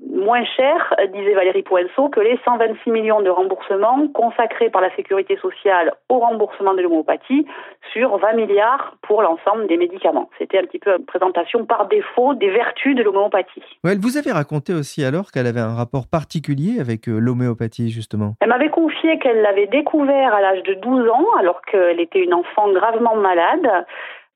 moins 0.01 0.45
cher, 0.45 0.95
disait 1.13 1.35
Valérie 1.35 1.63
Poinceau, 1.63 2.09
que 2.09 2.21
les 2.21 2.39
126 2.45 2.91
millions 2.91 3.21
de 3.21 3.31
remboursements 3.31 4.07
consacrés 4.09 4.71
par 4.71 4.81
la 4.81 4.95
sécurité 4.95 5.37
sociale 5.37 5.93
au 6.09 6.19
remboursement 6.19 6.75
de 6.75 6.83
l'homéopathie 6.83 7.47
sur 7.93 8.17
20 8.19 8.35
milliards 8.35 8.97
pour 9.03 9.23
l'ensemble 9.23 9.67
des 9.67 9.77
médicaments. 9.77 10.31
C'était 10.39 10.59
un 10.59 10.63
petit 10.63 10.79
peu 10.79 10.97
une 10.97 11.05
présentation 11.05 11.65
par 11.67 11.89
défaut 11.89 12.35
des 12.35 12.51
vertus 12.51 12.95
de 12.95 13.03
l'homéopathie. 13.03 13.63
elle 13.85 13.99
vous 13.99 14.17
avait 14.17 14.33
raconté 14.33 14.73
aussi 14.73 15.05
alors 15.05 15.33
qu'elle 15.33 15.47
avait 15.47 15.61
un 15.61 15.75
rapport 15.75 16.07
particulier 16.07 16.81
avec 16.81 17.09
euh, 17.09 17.19
l'homéopathie, 17.19 17.91
justement. 17.91 18.35
Elle 18.41 18.51
m'avait 18.51 18.71
confié 18.71 19.19
qu'elle 19.19 19.43
l'avait 19.43 19.67
découvert 19.67 20.35
à 20.35 20.41
l'âge 20.41 20.63
de 20.63 20.75
12 20.75 21.09
ans, 21.09 21.27
alors 21.39 21.61
qu'elle 21.63 22.01
était 22.01 22.21
une 22.23 22.35
enfant 22.35 22.71
gravement 22.73 23.17
malade 23.17 23.85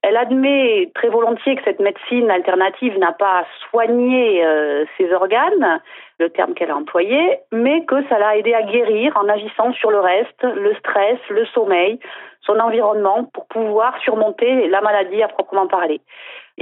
elle 0.03 0.17
admet 0.17 0.91
très 0.95 1.09
volontiers 1.09 1.55
que 1.55 1.63
cette 1.65 1.79
médecine 1.79 2.31
alternative 2.31 2.99
n'a 2.99 3.13
pas 3.13 3.47
soigné 3.71 4.45
euh, 4.45 4.85
ses 4.99 5.13
organes, 5.13 5.81
le 6.19 6.29
terme 6.31 6.55
qu'elle 6.55 6.71
a 6.71 6.77
employé, 6.77 7.39
mais 7.53 7.85
que 7.85 8.07
ça 8.09 8.19
l'a 8.19 8.37
aidé 8.37 8.53
à 8.53 8.63
guérir 8.63 9.17
en 9.17 9.29
agissant 9.29 9.73
sur 9.75 9.91
le 9.93 10.01
reste, 10.01 10.43
le 10.43 10.75
stress, 10.75 11.19
le 11.31 11.47
sommeil, 11.47 12.01
son 12.41 12.59
environnement, 12.59 13.31
pour 13.33 13.47
pouvoir 13.47 13.97
surmonter 14.03 14.69
la 14.69 14.81
maladie 14.81 15.23
à 15.23 15.29
proprement 15.29 15.69
parler. 15.69 16.01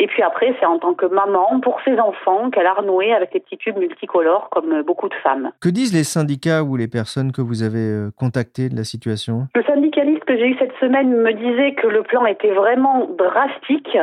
Et 0.02 0.06
puis 0.06 0.22
après, 0.22 0.54
c'est 0.58 0.64
en 0.64 0.78
tant 0.78 0.94
que 0.94 1.04
maman 1.04 1.60
pour 1.60 1.78
ses 1.82 2.00
enfants 2.00 2.48
qu'elle 2.48 2.66
a 2.66 2.72
renoué 2.72 3.12
avec 3.12 3.34
les 3.34 3.40
petits 3.40 3.58
tubes 3.58 3.76
multicolores 3.76 4.48
comme 4.50 4.80
beaucoup 4.80 5.10
de 5.10 5.14
femmes. 5.22 5.52
Que 5.60 5.68
disent 5.68 5.94
les 5.94 6.04
syndicats 6.04 6.62
ou 6.62 6.76
les 6.76 6.88
personnes 6.88 7.32
que 7.32 7.42
vous 7.42 7.62
avez 7.62 7.84
euh, 7.84 8.10
contactées 8.16 8.70
de 8.70 8.76
la 8.76 8.84
situation? 8.84 9.48
Le 9.54 9.62
syndicaliste 9.64 10.24
que 10.24 10.38
j'ai 10.38 10.48
eu 10.48 10.56
cette 10.58 10.74
semaine 10.80 11.14
me 11.14 11.32
disait 11.34 11.74
que 11.74 11.86
le 11.86 12.02
plan 12.02 12.24
était 12.24 12.52
vraiment 12.52 13.08
drastique 13.18 13.98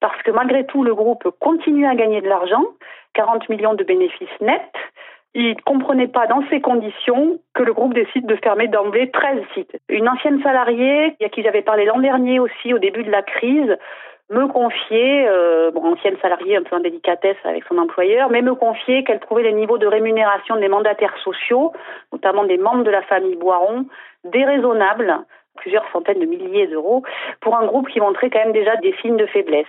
parce 0.00 0.20
que 0.22 0.30
malgré 0.30 0.64
tout, 0.64 0.84
le 0.84 0.94
groupe 0.94 1.28
continue 1.38 1.86
à 1.86 1.94
gagner 1.94 2.22
de 2.22 2.28
l'argent, 2.28 2.64
40 3.12 3.50
millions 3.50 3.74
de 3.74 3.84
bénéfices 3.84 4.40
nets. 4.40 4.72
Il 5.34 5.50
ne 5.50 5.62
comprenait 5.64 6.08
pas 6.08 6.26
dans 6.26 6.42
ces 6.48 6.62
conditions 6.62 7.38
que 7.54 7.62
le 7.62 7.74
groupe 7.74 7.92
décide 7.94 8.26
de 8.26 8.36
fermer 8.36 8.68
d'emblée 8.68 9.10
13 9.10 9.38
sites. 9.54 9.76
Une 9.90 10.08
ancienne 10.08 10.42
salariée, 10.42 11.14
à 11.22 11.28
qui 11.28 11.42
j'avais 11.42 11.62
parlé 11.62 11.84
l'an 11.84 12.00
dernier 12.00 12.40
aussi 12.40 12.72
au 12.72 12.78
début 12.78 13.02
de 13.02 13.10
la 13.10 13.22
crise, 13.22 13.76
me 14.32 14.48
confier, 14.48 15.28
euh, 15.28 15.70
bon, 15.70 15.92
ancienne 15.92 16.16
salariée 16.22 16.56
un 16.56 16.62
peu 16.62 16.74
en 16.74 16.80
délicatesse 16.80 17.36
avec 17.44 17.64
son 17.64 17.76
employeur, 17.78 18.30
mais 18.30 18.42
me 18.42 18.54
confier 18.54 19.04
qu'elle 19.04 19.20
trouvait 19.20 19.42
les 19.42 19.52
niveaux 19.52 19.78
de 19.78 19.86
rémunération 19.86 20.56
des 20.56 20.68
mandataires 20.68 21.16
sociaux, 21.22 21.72
notamment 22.12 22.44
des 22.44 22.56
membres 22.56 22.84
de 22.84 22.90
la 22.90 23.02
famille 23.02 23.36
Boiron, 23.36 23.86
déraisonnables, 24.24 25.18
plusieurs 25.56 25.84
centaines 25.92 26.18
de 26.18 26.24
milliers 26.24 26.66
d'euros, 26.66 27.02
pour 27.40 27.56
un 27.56 27.66
groupe 27.66 27.88
qui 27.88 28.00
montrait 28.00 28.30
quand 28.30 28.38
même 28.38 28.54
déjà 28.54 28.76
des 28.76 28.94
signes 29.02 29.18
de 29.18 29.26
faiblesse. 29.26 29.66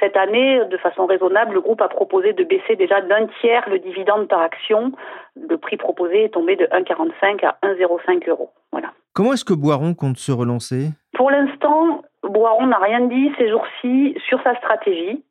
Cette 0.00 0.16
année, 0.16 0.60
de 0.64 0.76
façon 0.78 1.04
raisonnable, 1.04 1.54
le 1.54 1.60
groupe 1.60 1.82
a 1.82 1.88
proposé 1.88 2.32
de 2.32 2.42
baisser 2.42 2.76
déjà 2.76 3.02
d'un 3.02 3.26
tiers 3.40 3.68
le 3.68 3.78
dividende 3.78 4.28
par 4.28 4.40
action. 4.40 4.92
Le 5.36 5.58
prix 5.58 5.76
proposé 5.76 6.24
est 6.24 6.30
tombé 6.30 6.56
de 6.56 6.64
1,45 6.66 7.44
à 7.44 7.58
1,05 7.62 8.28
euros. 8.30 8.50
Voilà. 8.72 8.88
Comment 9.12 9.34
est-ce 9.34 9.44
que 9.44 9.54
Boiron 9.54 9.94
compte 9.94 10.16
se 10.16 10.32
relancer? 10.32 10.88
Pour 11.14 11.30
l'instant, 11.30 12.02
Boiron 12.28 12.66
n'a 12.66 12.78
rien 12.78 13.00
dit 13.00 13.32
ces 13.38 13.48
jours-ci 13.48 14.16
sur 14.28 14.42
sa 14.42 14.56
stratégie. 14.56 15.22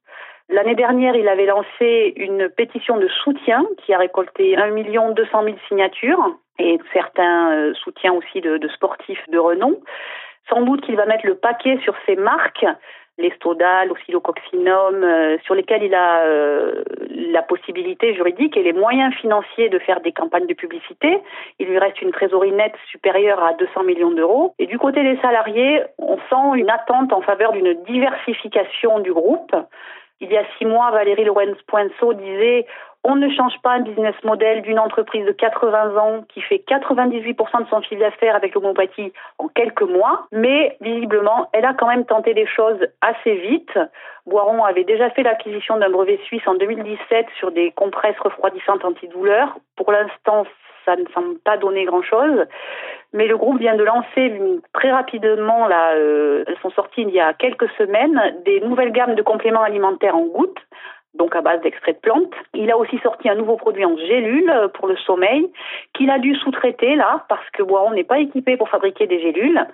L'année 0.49 0.75
dernière, 0.75 1.15
il 1.15 1.27
avait 1.27 1.45
lancé 1.45 2.13
une 2.15 2.49
pétition 2.49 2.97
de 2.97 3.07
soutien 3.07 3.65
qui 3.77 3.93
a 3.93 3.97
récolté 3.97 4.55
1 4.57 4.71
200 4.71 5.43
000 5.43 5.57
signatures 5.67 6.37
et 6.59 6.79
certains 6.91 7.51
euh, 7.51 7.73
soutiens 7.75 8.13
aussi 8.13 8.41
de, 8.41 8.57
de 8.57 8.67
sportifs 8.69 9.23
de 9.29 9.37
renom. 9.37 9.79
Sans 10.49 10.61
doute 10.61 10.81
qu'il 10.81 10.95
va 10.95 11.05
mettre 11.05 11.25
le 11.25 11.35
paquet 11.35 11.79
sur 11.83 11.95
ses 12.05 12.15
marques 12.15 12.65
les 13.17 13.31
Stodal, 13.31 13.89
l'Oscillococcinum, 13.89 15.03
euh, 15.03 15.37
sur 15.45 15.53
lesquels 15.53 15.83
il 15.83 15.93
a 15.93 16.23
euh, 16.23 16.83
la 17.09 17.43
possibilité 17.43 18.15
juridique 18.15 18.57
et 18.57 18.63
les 18.63 18.73
moyens 18.73 19.13
financiers 19.15 19.69
de 19.69 19.77
faire 19.79 20.01
des 20.01 20.11
campagnes 20.11 20.47
de 20.47 20.53
publicité. 20.53 21.21
Il 21.59 21.67
lui 21.67 21.77
reste 21.77 22.01
une 22.01 22.11
trésorerie 22.11 22.51
nette 22.51 22.75
supérieure 22.89 23.43
à 23.43 23.53
200 23.53 23.83
millions 23.83 24.11
d'euros. 24.11 24.55
Et 24.57 24.65
du 24.65 24.79
côté 24.79 25.03
des 25.03 25.19
salariés, 25.21 25.83
on 25.99 26.17
sent 26.17 26.59
une 26.59 26.69
attente 26.69 27.13
en 27.13 27.21
faveur 27.21 27.51
d'une 27.51 27.73
diversification 27.83 28.99
du 28.99 29.13
groupe. 29.13 29.55
Il 30.19 30.31
y 30.31 30.37
a 30.37 30.43
six 30.57 30.65
mois, 30.65 30.89
Valérie 30.91 31.25
Lorenz-Poinceau 31.25 32.13
disait 32.13 32.65
on 33.03 33.15
ne 33.15 33.29
change 33.29 33.53
pas 33.61 33.71
un 33.71 33.81
business 33.81 34.15
model 34.23 34.61
d'une 34.61 34.79
entreprise 34.79 35.25
de 35.25 35.31
80 35.31 35.97
ans 35.97 36.23
qui 36.29 36.41
fait 36.41 36.63
98% 36.67 37.63
de 37.63 37.69
son 37.69 37.81
chiffre 37.81 37.99
d'affaires 37.99 38.35
avec 38.35 38.55
l'homéopathie 38.55 39.11
en 39.39 39.49
quelques 39.49 39.81
mois, 39.81 40.27
mais 40.31 40.77
visiblement, 40.79 41.49
elle 41.51 41.65
a 41.65 41.73
quand 41.73 41.87
même 41.87 42.05
tenté 42.05 42.33
des 42.33 42.47
choses 42.47 42.79
assez 43.01 43.35
vite. 43.35 43.77
Boiron 44.25 44.63
avait 44.63 44.85
déjà 44.85 45.09
fait 45.09 45.23
l'acquisition 45.23 45.77
d'un 45.77 45.89
brevet 45.89 46.19
suisse 46.25 46.47
en 46.47 46.55
2017 46.55 47.27
sur 47.37 47.51
des 47.51 47.71
compresses 47.71 48.19
refroidissantes 48.19 48.85
antidouleurs. 48.85 49.57
Pour 49.75 49.91
l'instant, 49.91 50.45
ça 50.85 50.95
ne 50.95 51.05
semble 51.13 51.37
pas 51.39 51.57
donner 51.57 51.83
grand-chose. 51.83 52.45
Mais 53.11 53.27
le 53.27 53.37
groupe 53.37 53.59
vient 53.59 53.75
de 53.75 53.83
lancer 53.83 54.41
très 54.73 54.91
rapidement, 54.91 55.67
là, 55.67 55.93
euh, 55.95 56.45
elles 56.47 56.57
sont 56.61 56.71
sorties 56.71 57.01
il 57.01 57.09
y 57.09 57.19
a 57.19 57.33
quelques 57.33 57.69
semaines, 57.77 58.19
des 58.45 58.61
nouvelles 58.61 58.91
gammes 58.91 59.15
de 59.15 59.21
compléments 59.21 59.61
alimentaires 59.61 60.15
en 60.15 60.25
gouttes 60.25 60.59
donc 61.13 61.35
à 61.35 61.41
base 61.41 61.61
d'extrait 61.61 61.93
de 61.93 61.97
plantes. 61.99 62.33
Il 62.53 62.71
a 62.71 62.77
aussi 62.77 62.97
sorti 62.99 63.29
un 63.29 63.35
nouveau 63.35 63.55
produit 63.55 63.85
en 63.85 63.97
gélule 63.97 64.51
pour 64.73 64.87
le 64.87 64.97
sommeil 64.97 65.51
qu'il 65.93 66.09
a 66.09 66.19
dû 66.19 66.35
sous-traiter 66.35 66.95
là 66.95 67.25
parce 67.29 67.49
que 67.51 67.63
Boiron 67.63 67.91
n'est 67.91 68.03
pas 68.03 68.19
équipé 68.19 68.57
pour 68.57 68.69
fabriquer 68.69 69.07
des 69.07 69.19
gélules. 69.21 69.65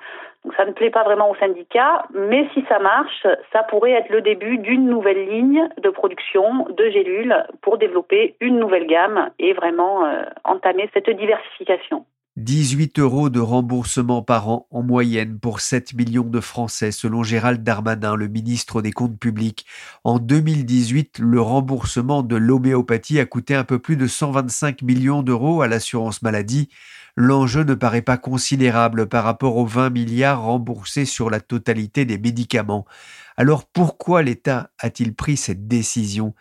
Donc 0.45 0.53
ça 0.55 0.65
ne 0.65 0.71
plaît 0.71 0.89
pas 0.89 1.03
vraiment 1.03 1.29
au 1.29 1.35
syndicat, 1.35 2.05
mais 2.13 2.47
si 2.53 2.63
ça 2.69 2.79
marche, 2.79 3.27
ça 3.51 3.63
pourrait 3.63 3.91
être 3.91 4.09
le 4.09 4.21
début 4.21 4.57
d'une 4.57 4.87
nouvelle 4.87 5.27
ligne 5.27 5.67
de 5.81 5.89
production 5.89 6.65
de 6.69 6.89
gélules 6.89 7.35
pour 7.61 7.77
développer 7.77 8.35
une 8.39 8.57
nouvelle 8.57 8.87
gamme 8.87 9.31
et 9.37 9.51
vraiment 9.53 10.05
euh, 10.05 10.23
entamer 10.45 10.89
cette 10.93 11.09
diversification. 11.09 12.05
18 12.39 12.99
euros 12.99 13.29
de 13.29 13.41
remboursement 13.41 14.21
par 14.21 14.47
an 14.47 14.67
en 14.71 14.81
moyenne 14.81 15.37
pour 15.37 15.59
7 15.59 15.93
millions 15.93 16.23
de 16.23 16.39
Français, 16.39 16.91
selon 16.91 17.21
Gérald 17.21 17.63
Darmanin, 17.63 18.15
le 18.15 18.29
ministre 18.29 18.81
des 18.81 18.93
Comptes 18.93 19.19
publics. 19.19 19.65
En 20.05 20.19
2018, 20.19 21.19
le 21.19 21.41
remboursement 21.41 22.23
de 22.23 22.37
l'homéopathie 22.37 23.19
a 23.19 23.25
coûté 23.25 23.55
un 23.55 23.65
peu 23.65 23.77
plus 23.77 23.97
de 23.97 24.07
125 24.07 24.81
millions 24.83 25.21
d'euros 25.21 25.61
à 25.61 25.67
l'assurance 25.67 26.21
maladie. 26.21 26.69
L'enjeu 27.17 27.65
ne 27.65 27.73
paraît 27.73 28.01
pas 28.01 28.17
considérable 28.17 29.07
par 29.09 29.25
rapport 29.25 29.57
aux 29.57 29.65
20 29.65 29.89
milliards 29.89 30.41
remboursés 30.41 31.05
sur 31.05 31.29
la 31.29 31.41
totalité 31.41 32.05
des 32.05 32.17
médicaments. 32.17 32.85
Alors 33.35 33.65
pourquoi 33.65 34.21
l'État 34.21 34.71
a-t-il 34.79 35.13
pris 35.13 35.35
cette 35.35 35.67
décision? 35.67 36.33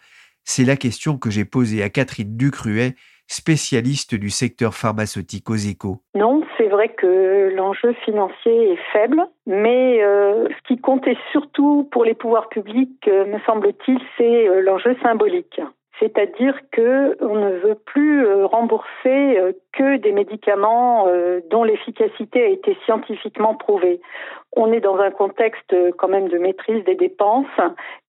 C'est 0.44 0.64
la 0.64 0.76
question 0.76 1.18
que 1.18 1.28
j'ai 1.28 1.44
posée 1.44 1.82
à 1.82 1.90
Catherine 1.90 2.36
Ducruet, 2.36 2.94
spécialiste 3.28 4.14
du 4.14 4.30
secteur 4.30 4.74
pharmaceutique 4.74 5.48
aux 5.50 5.54
échos. 5.54 5.98
Non, 6.14 6.42
c'est 6.56 6.68
vrai 6.68 6.88
que 6.88 7.52
l'enjeu 7.54 7.92
financier 8.04 8.72
est 8.72 8.78
faible, 8.92 9.22
mais 9.46 10.02
euh, 10.02 10.48
ce 10.48 10.66
qui 10.66 10.80
comptait 10.80 11.16
surtout 11.30 11.88
pour 11.92 12.04
les 12.04 12.14
pouvoirs 12.14 12.48
publics, 12.48 13.06
euh, 13.06 13.26
me 13.26 13.38
semble-t-il, 13.46 13.98
c'est 14.16 14.48
euh, 14.48 14.62
l'enjeu 14.62 14.96
symbolique. 15.02 15.60
C'est-à-dire 15.98 16.58
que 16.70 17.16
on 17.20 17.34
ne 17.34 17.50
veut 17.58 17.74
plus 17.74 18.26
rembourser 18.44 19.38
que 19.72 19.96
des 19.96 20.12
médicaments 20.12 21.06
dont 21.50 21.64
l'efficacité 21.64 22.42
a 22.42 22.48
été 22.48 22.76
scientifiquement 22.84 23.54
prouvée. 23.54 24.00
On 24.56 24.72
est 24.72 24.80
dans 24.80 24.98
un 24.98 25.10
contexte 25.10 25.74
quand 25.98 26.08
même 26.08 26.28
de 26.28 26.38
maîtrise 26.38 26.84
des 26.84 26.94
dépenses 26.94 27.46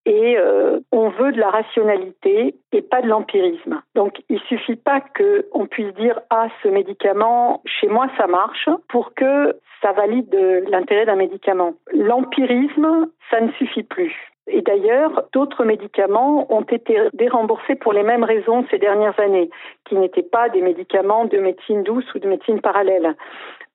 et 0.10 0.38
euh, 0.38 0.80
on 0.92 1.10
veut 1.10 1.32
de 1.32 1.40
la 1.40 1.52
rationalité 1.52 2.56
et 2.72 2.82
pas 2.82 3.02
de 3.02 3.08
l'empirisme. 3.08 3.82
Donc 3.96 4.22
il 4.30 4.40
suffit 4.42 4.76
pas 4.76 5.02
que 5.02 5.48
on 5.52 5.68
puisse 5.68 5.94
dire 5.96 6.20
ah 6.32 6.48
ce 6.64 6.68
médicament 6.68 7.62
chez 7.66 7.88
moi 7.88 8.08
ça 8.18 8.26
marche 8.26 8.70
pour 8.88 9.14
que 9.14 9.56
ça 9.82 9.92
valide 9.92 10.34
l'intérêt 10.70 11.06
d'un 11.06 11.16
médicament. 11.16 11.74
L'empirisme 11.94 13.10
ça 13.30 13.40
ne 13.42 13.52
suffit 13.54 13.84
plus. 13.84 14.16
Et 14.52 14.62
d'ailleurs, 14.62 15.24
d'autres 15.32 15.64
médicaments 15.64 16.52
ont 16.52 16.64
été 16.64 16.98
déremboursés 17.14 17.76
pour 17.76 17.94
les 17.94 18.04
mêmes 18.04 18.24
raisons 18.24 18.66
ces 18.72 18.78
dernières 18.78 19.20
années, 19.20 19.50
qui 19.86 19.96
n'étaient 19.96 20.24
pas 20.24 20.50
des 20.50 20.62
médicaments 20.62 21.26
de 21.26 21.38
médecine 21.38 21.84
douce 21.84 22.06
ou 22.16 22.20
de 22.20 22.28
médecine 22.28 22.60
parallèle. 22.60 23.16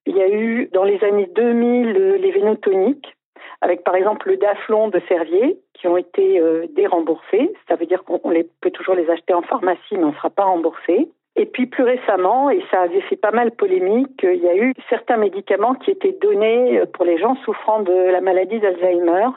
Il 0.07 0.17
y 0.17 0.23
a 0.23 0.29
eu 0.29 0.69
dans 0.73 0.85
les 0.85 1.03
années 1.05 1.29
2000 1.35 1.93
les 1.93 2.31
vénotoniques, 2.33 3.17
avec 3.61 3.85
par 3.85 3.95
exemple 3.95 4.29
le 4.29 4.37
Daflon 4.37 4.89
de 4.89 5.01
Servier, 5.09 5.59
qui 5.75 5.89
ont 5.89 5.97
été 5.97 6.41
euh, 6.41 6.67
déremboursés. 6.75 7.53
Ça 7.69 7.77
veut 7.77 7.87
dire 7.87 8.05
qu'on 8.05 8.21
peut 8.61 8.71
toujours 8.71 8.95
les 8.95 9.09
acheter 9.09 9.33
en 9.33 9.43
pharmacie, 9.43 9.97
mais 9.97 10.05
on 10.05 10.09
ne 10.09 10.17
sera 10.17 10.31
pas 10.31 10.45
remboursé. 10.45 11.09
Et 11.37 11.47
puis 11.47 11.67
plus 11.67 11.83
récemment, 11.83 12.51
et 12.51 12.63
ça 12.71 12.83
avait 12.83 13.01
fait 13.03 13.17
pas 13.17 13.33
mal 13.33 13.51
polémique, 13.53 14.21
il 14.23 14.43
y 14.43 14.49
a 14.49 14.57
eu 14.57 14.73
certains 14.89 15.17
médicaments 15.17 15.75
qui 15.75 15.91
étaient 15.91 16.17
donnés 16.21 16.83
pour 16.93 17.05
les 17.05 17.19
gens 17.19 17.35
souffrant 17.45 17.81
de 17.81 17.93
la 17.93 18.21
maladie 18.21 18.61
d'Alzheimer. 18.61 19.29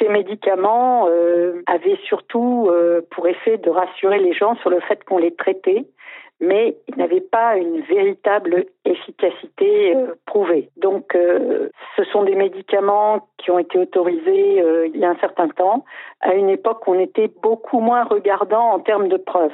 Ces 0.00 0.08
médicaments 0.08 1.08
euh, 1.08 1.62
avaient 1.66 1.98
surtout 2.04 2.68
euh, 2.70 3.02
pour 3.10 3.28
effet 3.28 3.58
de 3.58 3.68
rassurer 3.68 4.18
les 4.18 4.32
gens 4.32 4.54
sur 4.56 4.70
le 4.70 4.80
fait 4.80 5.04
qu'on 5.04 5.18
les 5.18 5.34
traitait, 5.34 5.84
mais 6.40 6.76
ils 6.88 6.96
n'avaient 6.96 7.20
pas 7.20 7.58
une 7.58 7.82
véritable 7.82 8.64
efficacité 8.86 9.94
euh, 9.94 10.14
prouvée. 10.24 10.70
Donc, 10.78 11.14
ce 11.14 12.04
sont 12.04 12.22
des 12.22 12.34
médicaments 12.34 13.28
qui 13.36 13.50
ont 13.50 13.58
été 13.58 13.78
autorisés 13.78 14.64
il 14.86 14.96
y 14.96 15.04
a 15.04 15.10
un 15.10 15.18
certain 15.18 15.48
temps, 15.48 15.84
à 16.20 16.34
une 16.34 16.48
époque 16.48 16.86
où 16.86 16.94
on 16.94 16.98
était 16.98 17.30
beaucoup 17.42 17.80
moins 17.80 18.04
regardant 18.04 18.70
en 18.70 18.78
termes 18.78 19.08
de 19.08 19.18
preuves. 19.18 19.52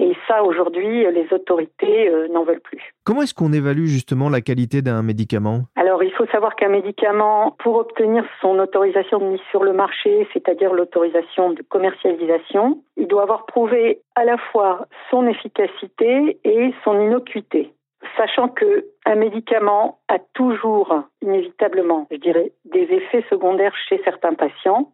Et 0.00 0.16
ça, 0.26 0.42
aujourd'hui, 0.42 1.04
les 1.12 1.30
autorités 1.30 2.08
euh, 2.08 2.26
n'en 2.28 2.42
veulent 2.42 2.62
plus. 2.62 2.94
Comment 3.04 3.20
est-ce 3.20 3.34
qu'on 3.34 3.52
évalue 3.52 3.84
justement 3.84 4.30
la 4.30 4.40
qualité 4.40 4.80
d'un 4.80 5.02
médicament? 5.02 5.64
Alors, 5.76 6.02
il 6.02 6.10
faut 6.12 6.24
savoir 6.28 6.56
qu'un 6.56 6.70
médicament, 6.70 7.54
pour 7.58 7.76
obtenir 7.76 8.24
son 8.40 8.58
autorisation 8.58 9.18
de 9.18 9.24
mise 9.24 9.40
sur 9.50 9.62
le 9.62 9.74
marché, 9.74 10.26
c'est-à-dire 10.32 10.72
l'autorisation 10.72 11.50
de 11.50 11.62
commercialisation, 11.68 12.82
il 12.96 13.08
doit 13.08 13.24
avoir 13.24 13.44
prouvé 13.44 14.00
à 14.14 14.24
la 14.24 14.38
fois 14.38 14.86
son 15.10 15.26
efficacité 15.26 16.38
et 16.44 16.72
son 16.82 16.98
innocuité 16.98 17.70
sachant 18.16 18.48
que 18.48 18.86
un 19.04 19.14
médicament 19.14 19.98
a 20.08 20.18
toujours 20.34 20.94
inévitablement, 21.20 22.06
je 22.10 22.16
dirais, 22.16 22.52
des 22.64 22.88
effets 22.90 23.24
secondaires 23.28 23.74
chez 23.88 24.00
certains 24.04 24.32
patients. 24.32 24.92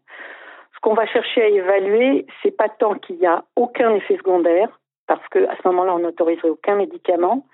Ce 0.74 0.80
qu'on 0.80 0.94
va 0.94 1.06
chercher 1.06 1.42
à 1.42 1.48
évaluer, 1.48 2.26
c'est 2.42 2.56
pas 2.56 2.68
tant 2.68 2.94
qu'il 2.94 3.16
n'y 3.18 3.26
a 3.26 3.44
aucun 3.54 3.94
effet 3.94 4.16
secondaire, 4.16 4.80
parce 5.06 5.26
qu'à 5.28 5.54
ce 5.56 5.68
moment-là, 5.68 5.94
on 5.94 6.00
n'autoriserait 6.00 6.50
aucun 6.50 6.76
médicament. 6.76 7.46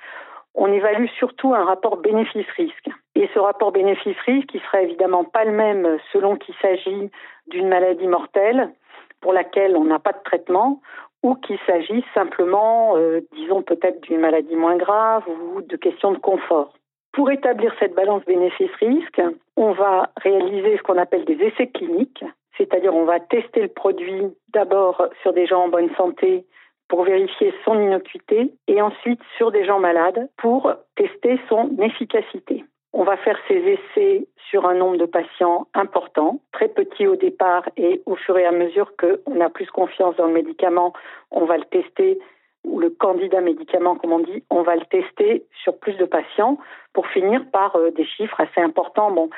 On 0.54 0.71
évalue 0.73 1.06
surtout 1.18 1.54
un 1.54 1.64
rapport 1.64 1.97
bénéfice-risque. 1.97 2.90
Et 3.14 3.28
ce 3.32 3.38
rapport 3.38 3.73
bénéfice-risque, 3.73 4.49
qui 4.49 4.59
sera 4.59 4.82
évidemment 4.82 5.25
pas 5.25 5.44
le 5.44 5.52
même 5.52 5.99
selon 6.12 6.37
qu'il 6.37 6.54
s'agit 6.61 7.11
d'une 7.47 7.68
maladie 7.68 8.06
mortelle 8.06 8.71
pour 9.21 9.32
laquelle 9.32 9.76
on 9.76 9.85
n'a 9.85 9.99
pas 9.99 10.12
de 10.12 10.23
traitement 10.25 10.80
ou 11.23 11.37
qu'il 11.37 11.59
s'agit 11.66 12.04
simplement, 12.14 12.97
euh, 12.97 13.21
disons 13.32 13.62
peut-être 13.62 14.00
d'une 14.02 14.21
maladie 14.21 14.56
moins 14.56 14.76
grave 14.76 15.23
ou 15.28 15.62
de 15.62 15.76
questions 15.76 16.12
de 16.12 16.18
confort. 16.18 16.75
Pour 17.12 17.30
établir 17.30 17.73
cette 17.78 17.94
balance 17.94 18.25
bénéfice-risque, 18.25 19.23
on 19.56 19.73
va 19.73 20.11
réaliser 20.16 20.76
ce 20.76 20.82
qu'on 20.82 20.99
appelle 20.99 21.25
des 21.25 21.40
essais 21.44 21.68
cliniques, 21.68 22.25
c'est-à-dire 22.56 22.94
on 22.94 23.04
va 23.04 23.21
tester 23.21 23.61
le 23.61 23.68
produit 23.68 24.23
d'abord 24.49 25.06
sur 25.23 25.32
des 25.32 25.47
gens 25.47 25.64
en 25.64 25.68
bonne 25.68 25.94
santé 25.97 26.44
pour 26.92 27.04
vérifier 27.04 27.54
son 27.64 27.80
innocuité 27.80 28.52
et 28.68 28.82
ensuite 28.82 29.22
sur 29.38 29.50
des 29.50 29.64
gens 29.64 29.80
malades 29.80 30.28
pour 30.37 30.75
tester 30.94 31.40
son 31.49 31.70
efficacité. 31.78 32.66
On 32.92 33.02
va 33.02 33.16
faire 33.16 33.38
ces 33.49 33.54
essais 33.54 34.26
sur 34.50 34.68
un 34.68 34.75
nombre 34.75 34.99
de 34.99 35.06
patients 35.06 35.68
important, 35.72 36.42
très 36.52 36.68
petit 36.68 37.06
au 37.06 37.16
départ 37.16 37.66
et 37.78 38.02
au 38.04 38.14
fur 38.14 38.37
et 38.37 38.44
à 38.44 38.52
mesure 38.52 38.92
qu'on 38.99 39.40
a 39.40 39.49
plus 39.49 39.70
confiance 39.70 40.16
dans 40.16 40.26
le 40.26 40.34
médicament, 40.34 40.92
on 41.30 41.46
va 41.46 41.56
le 41.56 41.64
tester 41.64 42.18
ou 42.62 42.78
le 42.78 42.90
candidat 42.90 43.40
médicament, 43.40 43.96
comme 43.96 44.12
on 44.12 44.18
dit, 44.18 44.44
on 44.50 44.61
va 44.61 44.76
le 44.76 44.84
tester 44.84 45.46
sur 45.64 45.78
plus 45.78 45.96
de 45.96 46.04
patients 46.04 46.58
pour 46.92 47.06
finir 47.06 47.42
par 47.52 47.75
euh, 47.75 47.90
des 47.90 48.04
chiffres 48.04 48.38
assez 48.38 48.61
importants. 48.61 49.11
Bon, 49.11 49.30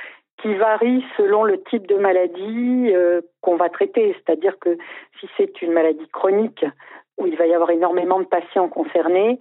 qui 0.43 0.55
varient 0.55 1.05
selon 1.17 1.45
le 1.45 1.63
type 1.63 1.87
de 1.87 1.95
maladie 1.95 2.91
euh, 2.93 3.21
qu'on 3.41 3.57
va 3.57 3.69
traiter. 3.69 4.15
C'est-à-dire 4.15 4.59
que 4.59 4.77
si 5.21 5.29
c'est 5.37 5.63
une 5.63 5.73
maladie 5.73 6.09
chronique, 6.09 6.65
où 7.19 7.27
il 7.27 7.37
va 7.37 7.47
y 7.47 7.55
avoir 7.55 7.71
énormément 7.71 8.21
de 8.21 8.27
patients 8.27 8.69
concernés, 8.69 9.39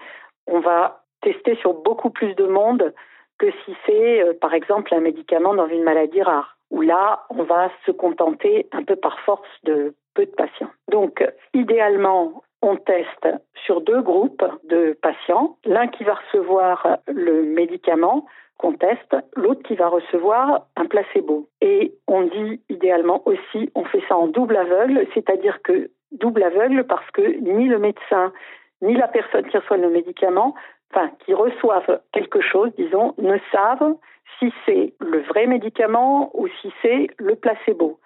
on 0.47 0.59
va 0.59 1.03
tester 1.21 1.55
sur 1.55 1.73
beaucoup 1.73 2.09
plus 2.09 2.35
de 2.35 2.45
monde 2.45 2.93
que 3.39 3.49
si 3.65 3.75
c'est, 3.85 4.21
euh, 4.21 4.33
par 4.39 4.53
exemple, 4.53 4.93
un 4.93 4.99
médicament 4.99 5.53
dans 5.53 5.67
une 5.67 5.83
maladie 5.83 6.21
rare, 6.21 6.57
où 6.69 6.81
là, 6.81 7.23
on 7.29 7.43
va 7.43 7.71
se 7.85 7.91
contenter 7.91 8.67
un 8.71 8.83
peu 8.83 8.95
par 8.95 9.19
force 9.21 9.49
de 9.63 9.95
peu 10.13 10.25
de 10.25 10.31
patients. 10.31 10.69
Donc, 10.91 11.23
idéalement, 11.53 12.43
on 12.61 12.77
teste 12.77 13.27
sur 13.65 13.81
deux 13.81 14.01
groupes 14.01 14.45
de 14.63 14.97
patients, 15.01 15.57
l'un 15.65 15.87
qui 15.87 16.03
va 16.03 16.15
recevoir 16.15 16.97
le 17.07 17.43
médicament 17.43 18.25
qu'on 18.57 18.73
teste, 18.73 19.15
l'autre 19.35 19.63
qui 19.63 19.75
va 19.75 19.87
recevoir 19.89 20.67
un 20.77 20.85
placebo. 20.85 21.49
Et 21.61 21.93
on 22.07 22.21
dit 22.21 22.61
idéalement 22.69 23.21
aussi, 23.27 23.69
on 23.75 23.83
fait 23.85 24.01
ça 24.07 24.15
en 24.15 24.27
double 24.27 24.55
aveugle, 24.55 25.05
c'est-à-dire 25.13 25.61
que 25.63 25.89
double 26.13 26.43
aveugle 26.43 26.85
parce 26.85 27.09
que 27.11 27.21
ni 27.21 27.67
le 27.67 27.79
médecin 27.79 28.31
ni 28.83 28.95
la 28.95 29.07
personne 29.07 29.47
qui 29.47 29.57
reçoit 29.57 29.77
le 29.77 29.89
médicament, 29.89 30.53
enfin 30.91 31.09
qui 31.25 31.33
reçoivent 31.33 32.01
quelque 32.11 32.41
chose, 32.41 32.69
disons, 32.77 33.15
ne 33.17 33.37
savent 33.51 33.95
si 34.39 34.53
c'est 34.65 34.93
le 34.99 35.21
vrai 35.21 35.47
médicament 35.47 36.29
ou 36.33 36.47
si 36.61 36.71
c'est 36.81 37.07
le 37.17 37.35
placebo, 37.35 37.99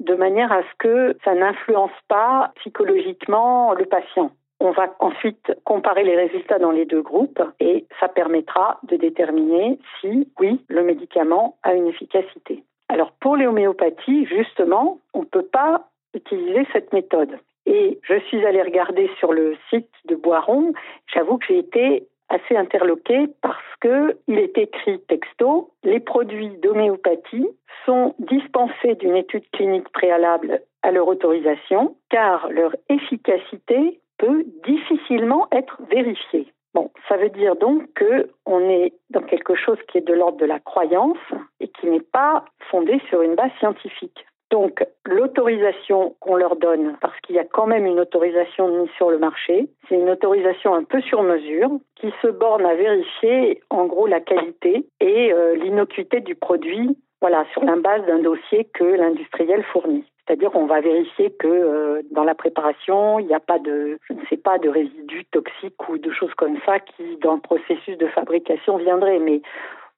de 0.00 0.14
manière 0.14 0.52
à 0.52 0.62
ce 0.62 0.74
que 0.78 1.16
ça 1.24 1.34
n'influence 1.34 1.92
pas 2.08 2.52
psychologiquement 2.56 3.74
le 3.74 3.86
patient. 3.86 4.32
On 4.60 4.70
va 4.72 4.94
ensuite 4.98 5.52
comparer 5.64 6.04
les 6.04 6.16
résultats 6.16 6.58
dans 6.58 6.70
les 6.70 6.84
deux 6.84 7.02
groupes 7.02 7.42
et 7.60 7.86
ça 8.00 8.08
permettra 8.08 8.80
de 8.84 8.96
déterminer 8.96 9.78
si, 10.00 10.28
oui, 10.40 10.64
le 10.68 10.82
médicament 10.82 11.58
a 11.62 11.74
une 11.74 11.86
efficacité. 11.86 12.64
Alors 12.88 13.12
pour 13.20 13.36
l'homéopathie, 13.36 14.26
justement, 14.26 14.98
on 15.12 15.20
ne 15.20 15.26
peut 15.26 15.46
pas 15.46 15.88
utiliser 16.14 16.66
cette 16.72 16.92
méthode. 16.92 17.38
Et 17.66 17.98
je 18.02 18.18
suis 18.28 18.44
allée 18.44 18.62
regarder 18.62 19.10
sur 19.18 19.32
le 19.32 19.56
site 19.70 19.90
de 20.06 20.14
Boiron. 20.14 20.72
J'avoue 21.12 21.38
que 21.38 21.46
j'ai 21.48 21.58
été 21.58 22.06
assez 22.28 22.56
interloquée 22.56 23.26
parce 23.42 23.62
que 23.80 24.16
il 24.28 24.38
est 24.38 24.56
écrit 24.58 24.98
texto 25.08 25.70
les 25.82 26.00
produits 26.00 26.56
d'homéopathie 26.62 27.48
sont 27.84 28.14
dispensés 28.18 28.94
d'une 28.94 29.16
étude 29.16 29.48
clinique 29.52 29.88
préalable 29.90 30.62
à 30.82 30.90
leur 30.90 31.06
autorisation 31.08 31.96
car 32.10 32.48
leur 32.50 32.74
efficacité 32.88 34.00
peut 34.18 34.44
difficilement 34.64 35.48
être 35.52 35.78
vérifiée. 35.90 36.46
Bon, 36.74 36.90
ça 37.08 37.16
veut 37.16 37.30
dire 37.30 37.56
donc 37.56 37.92
que 37.94 38.30
on 38.46 38.60
est 38.68 38.92
dans 39.10 39.22
quelque 39.22 39.54
chose 39.54 39.78
qui 39.88 39.98
est 39.98 40.06
de 40.06 40.14
l'ordre 40.14 40.38
de 40.38 40.46
la 40.46 40.58
croyance 40.58 41.18
et 41.60 41.68
qui 41.68 41.86
n'est 41.86 42.00
pas 42.00 42.44
fondé 42.70 43.00
sur 43.08 43.22
une 43.22 43.36
base 43.36 43.52
scientifique. 43.60 44.26
Donc, 44.54 44.86
l'autorisation 45.04 46.14
qu'on 46.20 46.36
leur 46.36 46.54
donne, 46.54 46.96
parce 47.00 47.18
qu'il 47.22 47.34
y 47.34 47.40
a 47.40 47.44
quand 47.44 47.66
même 47.66 47.86
une 47.86 47.98
autorisation 47.98 48.68
mise 48.68 48.90
sur 48.96 49.10
le 49.10 49.18
marché, 49.18 49.68
c'est 49.88 49.96
une 49.96 50.08
autorisation 50.08 50.72
un 50.76 50.84
peu 50.84 51.00
sur 51.00 51.24
mesure 51.24 51.70
qui 51.96 52.12
se 52.22 52.28
borne 52.28 52.64
à 52.64 52.76
vérifier 52.76 53.60
en 53.68 53.86
gros 53.86 54.06
la 54.06 54.20
qualité 54.20 54.86
et 55.00 55.32
euh, 55.32 55.56
l'innocuité 55.56 56.20
du 56.20 56.36
produit, 56.36 56.96
voilà, 57.20 57.44
sur 57.52 57.64
la 57.64 57.74
base 57.74 58.06
d'un 58.06 58.20
dossier 58.20 58.68
que 58.72 58.84
l'industriel 58.84 59.64
fournit. 59.72 60.04
C'est-à-dire 60.24 60.52
qu'on 60.52 60.66
va 60.66 60.80
vérifier 60.80 61.32
que 61.32 61.48
euh, 61.48 62.02
dans 62.12 62.22
la 62.22 62.36
préparation, 62.36 63.18
il 63.18 63.26
n'y 63.26 63.34
a 63.34 63.40
pas 63.40 63.58
de, 63.58 63.98
je 64.08 64.12
ne 64.12 64.24
sais 64.30 64.36
pas, 64.36 64.58
de 64.58 64.68
résidus 64.68 65.24
toxiques 65.32 65.88
ou 65.88 65.98
de 65.98 66.12
choses 66.12 66.34
comme 66.34 66.58
ça 66.64 66.78
qui, 66.78 67.16
dans 67.20 67.34
le 67.34 67.40
processus 67.40 67.98
de 67.98 68.06
fabrication, 68.06 68.76
viendraient. 68.76 69.18
Mais 69.18 69.42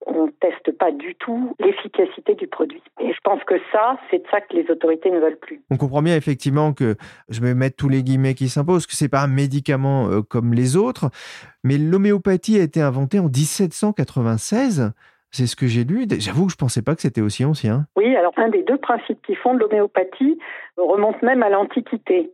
on 0.07 0.27
ne 0.27 0.31
teste 0.41 0.77
pas 0.79 0.93
du 0.93 1.15
tout 1.17 1.55
l'efficacité 1.59 2.35
du 2.35 2.47
produit. 2.47 2.83
Et 3.01 3.13
je 3.13 3.19
pense 3.23 3.43
que 3.45 3.55
ça, 3.73 3.99
c'est 4.11 4.19
de 4.19 4.29
ça 4.31 4.41
que 4.41 4.55
les 4.57 4.71
autorités 4.71 5.11
ne 5.11 5.19
veulent 5.19 5.39
plus. 5.39 5.61
On 5.71 5.77
comprend 5.77 6.03
bien 6.03 6.17
effectivement 6.17 6.73
que, 6.73 6.97
je 7.29 7.41
vais 7.41 7.55
mettre 7.55 7.77
tous 7.77 7.89
les 7.89 8.03
guillemets 8.03 8.35
qui 8.35 8.49
s'imposent, 8.49 8.87
que 8.87 8.95
c'est 8.95 9.09
pas 9.09 9.23
un 9.23 9.29
médicament 9.29 10.09
euh, 10.09 10.23
comme 10.23 10.55
les 10.55 10.77
autres, 10.77 11.11
mais 11.65 11.77
l'homéopathie 11.77 12.59
a 12.59 12.63
été 12.63 12.81
inventée 12.81 13.19
en 13.19 13.29
1796. 13.29 14.93
C'est 15.37 15.47
ce 15.47 15.55
que 15.55 15.67
j'ai 15.67 15.85
lu. 15.85 16.07
J'avoue 16.19 16.47
que 16.47 16.53
je 16.53 16.57
ne 16.57 16.65
pensais 16.65 16.81
pas 16.81 16.95
que 16.95 17.03
c'était 17.03 17.21
aussi 17.21 17.45
ancien. 17.45 17.85
Oui, 17.95 18.17
alors 18.17 18.33
un 18.39 18.49
des 18.49 18.63
deux 18.63 18.79
principes 18.79 19.21
qui 19.21 19.35
fondent 19.35 19.61
l'homéopathie 19.61 20.39
remonte 20.79 21.21
même 21.21 21.43
à 21.43 21.51
l'Antiquité. 21.51 22.31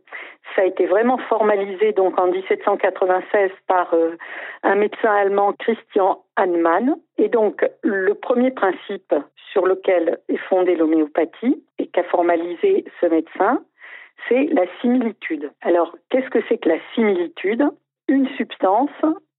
Ça 0.55 0.61
a 0.61 0.65
été 0.65 0.85
vraiment 0.85 1.17
formalisé 1.27 1.91
donc 1.91 2.17
en 2.17 2.27
1796 2.27 3.51
par 3.67 3.93
euh, 3.93 4.15
un 4.63 4.75
médecin 4.75 5.11
allemand 5.11 5.51
Christian 5.51 6.23
Hahnemann. 6.37 6.95
Et 7.17 7.27
donc 7.27 7.65
le 7.81 8.13
premier 8.13 8.51
principe 8.51 9.13
sur 9.51 9.67
lequel 9.67 10.19
est 10.29 10.39
fondée 10.47 10.77
l'homéopathie 10.77 11.61
et 11.79 11.87
qu'a 11.87 12.05
formalisé 12.05 12.85
ce 13.01 13.07
médecin, 13.07 13.61
c'est 14.29 14.45
la 14.45 14.63
similitude. 14.79 15.51
Alors 15.61 15.93
qu'est-ce 16.09 16.29
que 16.29 16.39
c'est 16.47 16.57
que 16.57 16.69
la 16.69 16.79
similitude? 16.95 17.65
Une 18.07 18.29
substance 18.37 18.91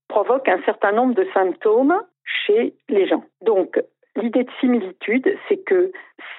provoque 0.07 0.47
un 0.49 0.61
certain 0.65 0.91
nombre 0.91 1.15
de 1.15 1.25
symptômes 1.33 1.99
chez 2.25 2.73
les 2.89 3.07
gens. 3.07 3.23
Donc, 3.41 3.79
l'idée 4.15 4.43
de 4.43 4.51
similitude, 4.59 5.37
c'est 5.47 5.63
que 5.63 5.91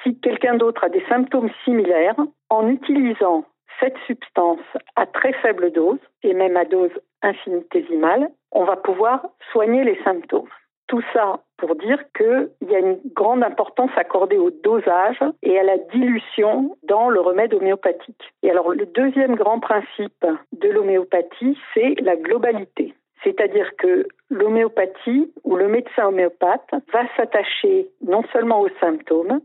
si 0.03 0.18
quelqu'un 0.20 0.57
d'autre 0.57 0.85
a 0.85 0.88
des 0.88 1.05
symptômes 1.09 1.51
similaires, 1.64 2.16
en 2.51 2.68
utilisant 2.68 3.44
cette 3.81 3.96
substance 4.07 4.61
à 4.96 5.07
très 5.07 5.33
faible 5.35 5.70
dose, 5.72 5.99
et 6.22 6.35
même 6.35 6.57
à 6.57 6.64
dose 6.64 6.92
infinitésimale, 7.22 8.31
on 8.53 8.64
va 8.64 8.77
pouvoir 8.77 9.27
soigner 9.53 9.85
les 9.85 10.01
symptômes. 10.03 10.49
Tout 10.88 11.03
ça 11.12 11.40
pour 11.59 11.75
dire 11.75 11.99
qu'il 12.16 12.51
y 12.68 12.75
a 12.75 12.79
une 12.79 13.01
grande 13.12 13.42
importance 13.42 13.90
accordée 13.96 14.38
au 14.38 14.51
dosage 14.51 15.18
et 15.42 15.59
à 15.59 15.64
la 15.64 15.79
dilution 15.79 16.77
dans 16.85 17.09
le 17.09 17.20
remède 17.20 17.55
homéopathique. 17.55 18.33
Et 18.42 18.51
alors 18.51 18.70
le 18.70 18.87
deuxième 18.87 19.35
grand 19.35 19.59
principe 19.59 20.25
de 20.53 20.68
l'homéopathie, 20.68 21.59
c'est 21.75 21.96
la 22.01 22.14
globalité. 22.16 22.94
C'est-à-dire 23.27 23.75
que 23.77 24.07
l'homéopathie 24.31 25.33
ou 25.43 25.57
le 25.57 25.67
médecin 25.67 26.07
homéopathe 26.07 26.71
va 26.93 27.03
s'attacher 27.17 27.89
non 28.01 28.23
seulement 28.33 28.61
aux 28.61 28.69
symptômes, 28.81 29.41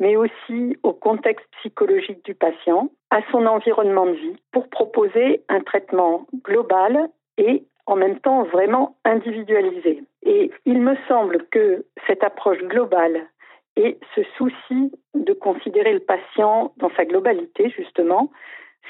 mais 0.00 0.16
aussi 0.16 0.78
au 0.82 0.94
contexte 0.94 1.46
psychologique 1.58 2.24
du 2.24 2.34
patient, 2.34 2.88
à 3.10 3.20
son 3.30 3.44
environnement 3.44 4.06
de 4.06 4.12
vie, 4.12 4.36
pour 4.52 4.70
proposer 4.70 5.42
un 5.50 5.60
traitement 5.60 6.26
global 6.44 7.10
et 7.36 7.64
en 7.84 7.96
même 7.96 8.18
temps 8.20 8.44
vraiment 8.44 8.96
individualisé. 9.04 10.02
Et 10.22 10.50
il 10.64 10.80
me 10.80 10.96
semble 11.06 11.44
que 11.50 11.84
cette 12.06 12.24
approche 12.24 12.62
globale 12.62 13.26
et 13.76 13.98
ce 14.14 14.22
souci 14.38 14.92
de 15.14 15.34
considérer 15.34 15.92
le 15.92 16.00
patient 16.00 16.72
dans 16.78 16.90
sa 16.96 17.04
globalité, 17.04 17.68
justement, 17.68 18.30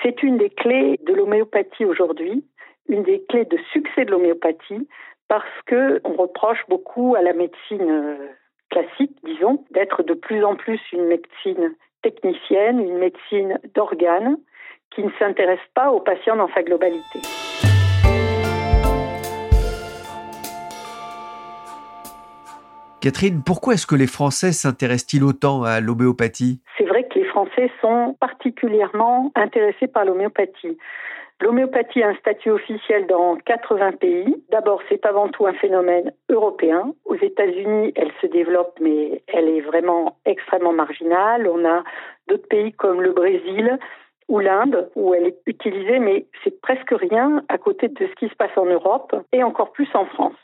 c'est 0.05 0.23
une 0.23 0.39
des 0.39 0.51
clés 0.51 1.01
de 1.05 1.15
l'homéopathie 1.15 1.85
aujourd'hui, 1.85 2.45
une 2.89 3.03
des 3.03 3.23
clés 3.29 3.45
de 3.45 3.59
succès 3.73 4.05
de 4.05 4.11
l'homéopathie, 4.11 4.89
parce 5.29 5.45
que 5.67 6.01
on 6.05 6.15
reproche 6.15 6.65
beaucoup 6.69 7.15
à 7.17 7.23
la 7.23 7.33
médecine 7.33 7.91
euh, 7.91 8.29
classique, 8.71 9.17
disons, 9.25 9.65
d'être 9.71 10.03
de 10.03 10.15
plus 10.15 10.45
en 10.45 10.57
plus 10.57 10.81
une 10.93 11.07
médecine 11.07 11.75
technicienne, 12.03 12.81
une 12.81 12.99
médecine 12.99 13.59
d'organes, 13.75 14.37
qui 14.91 15.03
ne 15.03 15.11
s'intéresse 15.19 15.59
pas 15.75 15.91
au 15.91 16.01
patient 16.01 16.37
dans 16.37 16.49
sa 16.55 16.63
globalité. 16.63 17.21
Catherine, 23.03 23.43
pourquoi 23.45 23.75
est-ce 23.75 23.87
que 23.87 23.95
les 23.95 24.09
Français 24.09 24.53
s'intéressent-ils 24.53 25.23
autant 25.23 25.63
à 25.63 25.81
l'homéopathie? 25.81 26.61
C'est 26.77 26.87
vrai 26.87 27.05
que 27.05 27.19
les 27.19 27.25
Français 27.27 27.71
sont 27.81 28.17
particulièrement 28.19 29.31
intéressés 29.37 29.87
par 29.87 30.05
l'homéopathie. 30.05 30.77
L'homéopathie 31.41 32.03
a 32.03 32.09
un 32.09 32.15
statut 32.15 32.51
officiel 32.51 33.07
dans 33.07 33.37
80 33.37 33.93
pays. 33.93 34.43
D'abord, 34.51 34.81
c'est 34.89 35.05
avant 35.05 35.29
tout 35.29 35.47
un 35.47 35.53
phénomène 35.53 36.13
européen. 36.31 36.95
Aux 37.05 37.17
États-Unis, 37.17 37.93
elle 37.95 38.11
se 38.23 38.27
développe, 38.27 38.79
mais 38.81 39.23
elle 39.27 39.49
est 39.49 39.61
vraiment 39.61 40.17
extrêmement 40.25 40.73
marginale. 40.73 41.47
On 41.47 41.65
a 41.67 41.85
d'autres 42.29 42.49
pays 42.49 42.73
comme 42.73 43.03
le 43.03 43.13
Brésil 43.13 43.79
ou 44.29 44.41
l'Inde, 44.41 44.91
où 44.97 45.15
elle 45.15 45.27
est 45.27 45.39
utilisée, 45.47 45.99
mais 45.99 46.27
c'est 46.43 46.61
presque 46.61 46.91
rien 46.91 47.45
à 47.49 47.59
côté 47.59 47.89
de 47.89 48.07
ce 48.07 48.15
qui 48.15 48.29
se 48.29 48.35
passe 48.35 48.57
en 48.57 48.67
Europe 48.67 49.15
et 49.33 49.43
encore 49.43 49.73
plus 49.73 49.89
en 49.95 50.07
France. 50.07 50.35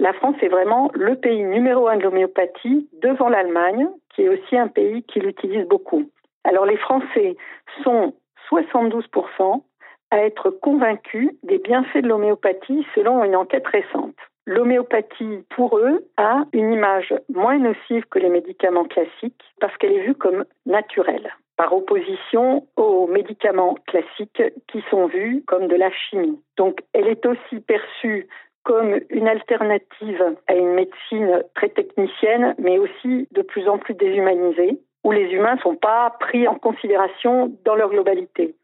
La 0.00 0.12
France 0.12 0.36
est 0.42 0.48
vraiment 0.48 0.90
le 0.94 1.16
pays 1.16 1.42
numéro 1.44 1.88
un 1.88 1.98
de 1.98 2.02
l'homéopathie 2.02 2.88
devant 3.02 3.28
l'Allemagne, 3.28 3.88
qui 4.14 4.22
est 4.22 4.28
aussi 4.28 4.56
un 4.56 4.68
pays 4.68 5.02
qui 5.04 5.20
l'utilise 5.20 5.66
beaucoup. 5.66 6.10
Alors 6.44 6.66
les 6.66 6.76
Français 6.76 7.36
sont 7.84 8.14
72% 8.50 9.62
à 10.10 10.18
être 10.24 10.50
convaincus 10.50 11.30
des 11.42 11.58
bienfaits 11.58 12.02
de 12.02 12.08
l'homéopathie 12.08 12.86
selon 12.94 13.22
une 13.24 13.36
enquête 13.36 13.66
récente. 13.66 14.16
L'homéopathie, 14.46 15.44
pour 15.54 15.78
eux, 15.78 16.06
a 16.16 16.44
une 16.54 16.72
image 16.72 17.14
moins 17.28 17.58
nocive 17.58 18.04
que 18.10 18.18
les 18.18 18.30
médicaments 18.30 18.86
classiques 18.86 19.44
parce 19.60 19.76
qu'elle 19.76 19.92
est 19.92 20.06
vue 20.06 20.14
comme 20.14 20.46
naturelle, 20.64 21.34
par 21.56 21.74
opposition 21.74 22.66
aux 22.76 23.06
médicaments 23.08 23.74
classiques 23.86 24.42
qui 24.68 24.82
sont 24.90 25.06
vus 25.06 25.42
comme 25.46 25.66
de 25.66 25.76
la 25.76 25.90
chimie. 25.90 26.40
Donc 26.56 26.80
elle 26.94 27.08
est 27.08 27.26
aussi 27.26 27.60
perçue 27.60 28.26
comme 28.62 29.00
une 29.10 29.28
alternative 29.28 30.36
à 30.46 30.54
une 30.54 30.72
médecine 30.72 31.42
très 31.54 31.68
technicienne, 31.68 32.54
mais 32.58 32.78
aussi 32.78 33.28
de 33.32 33.42
plus 33.42 33.68
en 33.68 33.78
plus 33.78 33.94
déshumanisée, 33.94 34.78
où 35.04 35.12
les 35.12 35.30
humains 35.30 35.54
ne 35.54 35.60
sont 35.60 35.76
pas 35.76 36.16
pris 36.20 36.46
en 36.48 36.54
considération 36.54 37.52
dans 37.64 37.74
leur 37.74 37.90
globalité. 37.90 38.54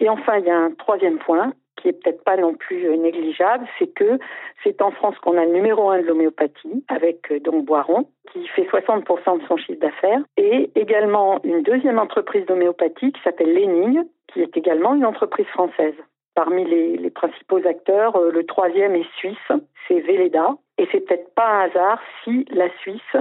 Et 0.00 0.08
enfin, 0.08 0.38
il 0.38 0.44
y 0.44 0.50
a 0.50 0.58
un 0.58 0.72
troisième 0.72 1.18
point 1.18 1.52
qui 1.76 1.88
est 1.88 1.92
peut-être 1.92 2.24
pas 2.24 2.36
non 2.36 2.54
plus 2.54 2.96
négligeable, 2.98 3.66
c'est 3.78 3.86
que 3.86 4.18
c'est 4.62 4.82
en 4.82 4.90
France 4.90 5.16
qu'on 5.18 5.38
a 5.38 5.44
le 5.44 5.52
numéro 5.52 5.90
un 5.90 6.00
de 6.00 6.06
l'homéopathie, 6.06 6.84
avec 6.88 7.30
euh, 7.30 7.40
donc 7.40 7.64
Boiron, 7.64 8.08
qui 8.32 8.46
fait 8.48 8.64
60% 8.64 9.40
de 9.40 9.46
son 9.46 9.56
chiffre 9.56 9.80
d'affaires, 9.80 10.20
et 10.36 10.70
également 10.74 11.40
une 11.44 11.62
deuxième 11.62 11.98
entreprise 11.98 12.44
d'homéopathie 12.46 13.12
qui 13.12 13.20
s'appelle 13.22 13.54
Lénigne, 13.54 14.04
qui 14.32 14.42
est 14.42 14.56
également 14.56 14.94
une 14.94 15.06
entreprise 15.06 15.46
française. 15.46 15.94
Parmi 16.34 16.64
les, 16.64 17.10
principaux 17.10 17.66
acteurs, 17.66 18.16
euh, 18.16 18.30
le 18.30 18.44
troisième 18.44 18.94
est 18.94 19.10
suisse, 19.16 19.52
c'est 19.86 20.00
Véleda. 20.00 20.56
Et 20.78 20.86
c'est 20.92 21.00
peut-être 21.00 21.34
pas 21.34 21.48
un 21.48 21.60
hasard 21.62 22.00
si 22.22 22.44
la 22.50 22.68
Suisse 22.78 23.16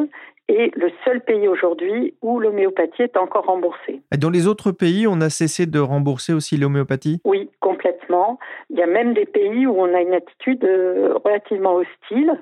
est 0.47 0.75
le 0.75 0.91
seul 1.03 1.21
pays 1.21 1.47
aujourd'hui 1.47 2.13
où 2.21 2.39
l'homéopathie 2.39 3.03
est 3.03 3.17
encore 3.17 3.45
remboursée. 3.45 4.01
dans 4.17 4.29
les 4.29 4.47
autres 4.47 4.71
pays, 4.71 5.07
on 5.07 5.21
a 5.21 5.29
cessé 5.29 5.65
de 5.65 5.79
rembourser 5.79 6.33
aussi 6.33 6.57
l'homéopathie? 6.57 7.21
Oui, 7.25 7.49
complètement. 7.59 8.39
Il 8.69 8.77
y 8.77 8.81
a 8.81 8.87
même 8.87 9.13
des 9.13 9.25
pays 9.25 9.67
où 9.67 9.75
on 9.77 9.93
a 9.93 10.01
une 10.01 10.13
attitude 10.13 10.63
euh, 10.63 11.15
relativement 11.23 11.75
hostile. 11.75 12.33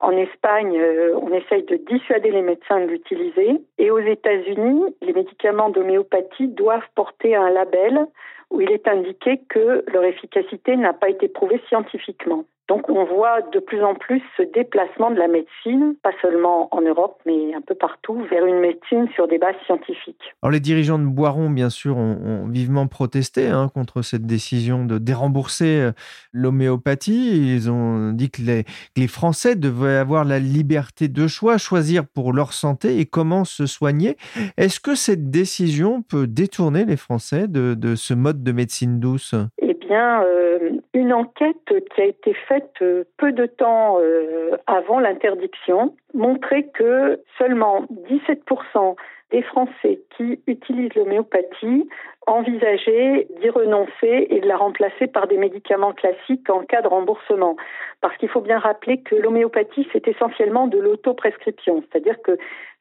En 0.00 0.10
Espagne, 0.10 0.78
euh, 0.78 1.16
on 1.20 1.32
essaye 1.32 1.62
de 1.62 1.76
dissuader 1.76 2.30
les 2.30 2.42
médecins 2.42 2.80
de 2.80 2.86
l'utiliser. 2.86 3.62
Et 3.78 3.90
aux 3.90 4.00
États-Unis, 4.00 4.94
les 5.00 5.12
médicaments 5.12 5.70
d'homéopathie 5.70 6.48
doivent 6.48 6.88
porter 6.94 7.34
un 7.34 7.50
label 7.50 8.06
où 8.50 8.60
il 8.60 8.70
est 8.70 8.86
indiqué 8.86 9.40
que 9.48 9.84
leur 9.90 10.04
efficacité 10.04 10.76
n'a 10.76 10.92
pas 10.92 11.08
été 11.08 11.28
prouvée 11.28 11.60
scientifiquement. 11.68 12.44
Donc 12.68 12.88
on 12.88 13.04
voit 13.04 13.42
de 13.52 13.58
plus 13.58 13.82
en 13.82 13.94
plus 13.94 14.22
ce 14.38 14.42
déplacement 14.42 15.10
de 15.10 15.16
la 15.16 15.28
médecine, 15.28 15.94
pas 16.02 16.12
seulement 16.22 16.74
en 16.74 16.80
Europe, 16.80 17.20
mais 17.26 17.54
un 17.54 17.60
peu 17.60 17.74
partout, 17.74 18.24
vers 18.30 18.46
une 18.46 18.60
médecine 18.60 19.06
sur 19.14 19.28
des 19.28 19.36
bases 19.36 19.54
scientifiques. 19.66 20.34
Alors 20.42 20.50
les 20.50 20.60
dirigeants 20.60 20.98
de 20.98 21.04
Boiron, 21.04 21.50
bien 21.50 21.68
sûr, 21.68 21.96
ont, 21.98 22.46
vivement 22.48 22.86
protesté 22.86 23.48
hein, 23.48 23.70
contre 23.74 24.02
cette 24.02 24.24
décision 24.24 24.84
de 24.86 24.98
dérembourser 24.98 25.80
euh, 25.80 25.92
l'homéopathie. 26.32 27.54
Ils 27.54 27.70
ont 27.70 28.12
dit 28.12 28.30
que 28.30 28.40
les, 28.40 28.64
les, 28.96 29.08
Français 29.08 29.56
devaient 29.56 29.96
avoir 29.96 30.24
la 30.24 30.38
liberté 30.38 31.08
de 31.08 31.26
choix, 31.26 31.58
choisir 31.58 32.06
pour 32.06 32.32
leur 32.32 32.52
santé 32.52 32.98
et 32.98 33.06
comment 33.06 33.44
se 33.44 33.66
soigner. 33.66 34.16
Est-ce 34.56 34.80
que 34.80 34.94
cette 34.94 35.30
décision 35.30 36.02
peut 36.02 36.26
détourner 36.26 36.84
les 36.84 36.96
Français 36.96 37.46
de, 37.46 37.74
de 37.74 37.94
ce 37.94 38.14
mode 38.14 38.42
de 38.42 38.52
médecine 38.52 39.00
douce? 39.00 39.34
Eh 39.60 39.73
bien, 39.94 40.24
euh, 40.24 40.70
une 40.92 41.12
enquête 41.12 41.72
qui 41.94 42.00
a 42.00 42.04
été 42.04 42.34
faite 42.48 42.74
euh, 42.82 43.04
peu 43.16 43.30
de 43.30 43.46
temps 43.46 43.98
euh, 44.00 44.56
avant 44.66 44.98
l'interdiction 44.98 45.94
montrait 46.14 46.64
que 46.64 47.20
seulement 47.38 47.82
17% 48.10 48.96
des 49.30 49.42
Français 49.42 50.00
qui 50.16 50.40
utilisent 50.48 50.94
l'homéopathie 50.96 51.88
envisageaient 52.26 53.28
d'y 53.40 53.50
renoncer 53.50 54.26
et 54.30 54.40
de 54.40 54.48
la 54.48 54.56
remplacer 54.56 55.06
par 55.06 55.28
des 55.28 55.36
médicaments 55.36 55.92
classiques 55.92 56.50
en 56.50 56.64
cas 56.64 56.82
de 56.82 56.88
remboursement. 56.88 57.56
Parce 58.00 58.16
qu'il 58.16 58.28
faut 58.28 58.40
bien 58.40 58.58
rappeler 58.58 58.98
que 58.98 59.14
l'homéopathie, 59.14 59.86
c'est 59.92 60.08
essentiellement 60.08 60.66
de 60.66 60.78
l'autoprescription, 60.78 61.82
c'est-à-dire 61.82 62.20
que 62.22 62.36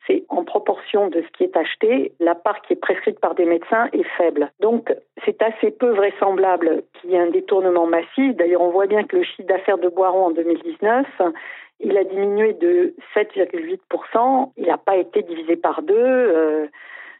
c'est 0.08 0.26
en 0.30 0.43
proportion 0.43 1.08
de 1.08 1.21
ce 1.21 1.28
qui 1.38 1.43
est 1.43 1.56
acheté, 1.56 2.13
la 2.19 2.36
part 2.36 2.62
qui 2.62 2.73
est 2.73 2.82
prescrite 2.82 3.19
par 3.19 3.36
des 3.36 3.45
médecins 3.45 3.88
est 3.93 4.08
faible. 4.17 4.52
Donc, 4.60 4.93
c'est 5.25 5.41
assez 5.41 5.71
peu 5.71 5.89
vraisemblable 5.89 6.83
qu'il 6.93 7.12
y 7.12 7.15
ait 7.15 7.19
un 7.19 7.29
détournement 7.29 7.88
massif. 7.88 8.36
D'ailleurs, 8.36 8.62
on 8.62 8.71
voit 8.71 8.88
bien 8.88 9.03
que 9.03 9.15
le 9.17 9.23
chiffre 9.23 9.47
d'affaires 9.47 9.77
de 9.77 9.89
Boiron 9.89 10.27
en 10.27 10.31
2019 10.31 11.05
il 11.83 11.97
a 11.97 12.03
diminué 12.03 12.53
de 12.53 12.95
7,8%. 13.15 14.51
Il 14.57 14.67
n'a 14.67 14.77
pas 14.77 14.95
été 14.95 15.21
divisé 15.21 15.55
par 15.55 15.81
deux. 15.81 15.95
Euh, 15.97 16.67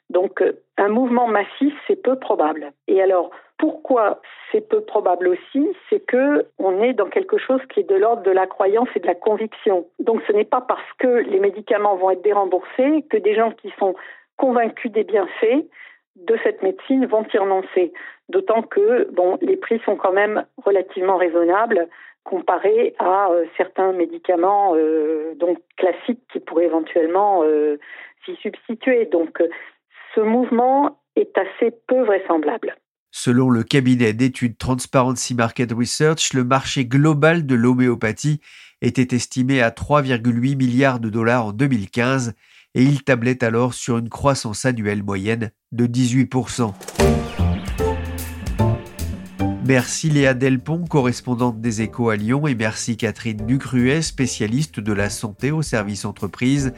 donc, 0.10 0.44
un 0.78 0.90
mouvement 0.90 1.28
massif, 1.28 1.74
c'est 1.88 2.02
peu 2.02 2.18
probable. 2.18 2.72
Et 2.88 3.02
alors, 3.02 3.32
pourquoi 3.58 4.22
c'est 4.52 4.68
peu 4.68 4.82
probable 4.82 5.28
aussi 5.28 5.68
C'est 5.90 6.00
que 6.06 6.46
on 6.60 6.82
est 6.82 6.94
dans 6.94 7.10
quelque 7.10 7.38
chose 7.38 7.62
qui 7.74 7.82
est 7.82 7.90
de 7.90 7.96
l'ordre 7.96 8.24
de 8.24 8.32
la 8.32 8.48
croyance 8.48 8.90
et 8.96 9.00
de 9.00 9.08
la 9.08 9.16
conviction. 9.16 9.86
Donc, 10.00 10.22
ce 10.28 10.34
n'est 10.34 10.46
pas 10.46 10.62
parce 10.62 10.92
que 11.00 11.08
les 11.08 11.40
médicaments 11.40 11.96
vont 11.96 12.12
être 12.12 12.24
déremboursés 12.24 13.04
que 13.10 13.18
des 13.18 13.36
gens 13.36 13.52
qui 13.52 13.74
sont 13.80 13.96
convaincus 14.38 14.92
des 14.92 15.04
bienfaits 15.04 15.66
de 16.16 16.38
cette 16.44 16.62
médecine 16.62 17.06
vont 17.06 17.26
y 17.34 17.38
renoncer. 17.38 17.94
D'autant 18.30 18.62
que 18.62 19.10
bon, 19.12 19.38
les 19.42 19.58
prix 19.58 19.80
sont 19.86 19.96
quand 19.96 20.14
même 20.14 20.46
relativement 20.64 21.18
raisonnables 21.18 21.88
comparé 22.24 22.96
à 23.00 23.30
euh, 23.32 23.46
certains 23.58 23.92
médicaments 23.92 24.74
euh, 24.76 25.34
donc 25.36 25.60
classiques 25.78 26.24
qui 26.32 26.40
pourraient 26.40 26.66
éventuellement 26.66 27.44
euh, 27.44 27.78
s'y 28.24 28.36
substituer. 28.38 29.06
Donc 29.06 29.42
ce 30.16 30.22
mouvement 30.22 31.00
est 31.16 31.38
assez 31.38 31.72
peu 31.88 32.04
vraisemblable. 32.04 32.76
Selon 33.12 33.50
le 33.50 33.64
cabinet 33.64 34.14
d'études 34.14 34.58
Transparency 34.58 35.36
Market 35.36 35.72
Research, 35.72 36.34
le 36.34 36.44
marché 36.44 36.86
global 36.86 37.46
de 37.46 37.56
l'homéopathie 37.56 38.40
était 38.82 39.16
estimé 39.16 39.62
à 39.62 39.70
3,8 39.70 40.58
milliards 40.58 41.00
de 41.00 41.10
dollars 41.10 41.48
en 41.48 41.52
2015 41.52 42.34
et 42.76 42.84
il 42.84 43.04
tablait 43.04 43.44
alors 43.44 43.74
sur 43.74 43.98
une 43.98 44.10
croissance 44.10 44.66
annuelle 44.66 45.04
moyenne 45.04 45.52
de 45.72 45.86
18%. 45.88 46.74
Merci 49.66 50.10
Léa 50.10 50.34
Delpont, 50.34 50.84
correspondante 50.84 51.62
des 51.62 51.82
Échos 51.84 52.10
à 52.10 52.18
Lyon, 52.18 52.48
et 52.48 52.54
merci 52.54 52.98
Catherine 52.98 53.46
Ducruet, 53.46 54.02
spécialiste 54.02 54.82
de 54.82 54.92
la 54.92 55.10
santé 55.10 55.52
au 55.52 55.62
service 55.62 56.04
entreprise. 56.04 56.74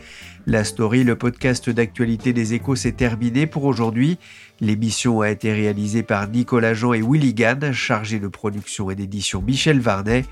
La 0.46 0.64
story, 0.64 1.04
le 1.04 1.16
podcast 1.16 1.68
d'actualité 1.68 2.32
des 2.32 2.54
Échos, 2.54 2.76
s'est 2.76 2.92
terminé 2.92 3.48
pour 3.48 3.64
aujourd'hui. 3.64 4.20
L'émission 4.62 5.22
a 5.22 5.32
été 5.32 5.52
réalisée 5.52 6.04
par 6.04 6.30
Nicolas 6.30 6.76
Jean 6.76 6.94
et 6.94 7.02
Willy 7.02 7.34
Gann, 7.34 7.72
chargé 7.72 8.20
de 8.20 8.28
production 8.28 8.92
et 8.92 8.96
d'édition 8.96 9.42
Michel 9.42 9.80
Varnet. 9.80 10.24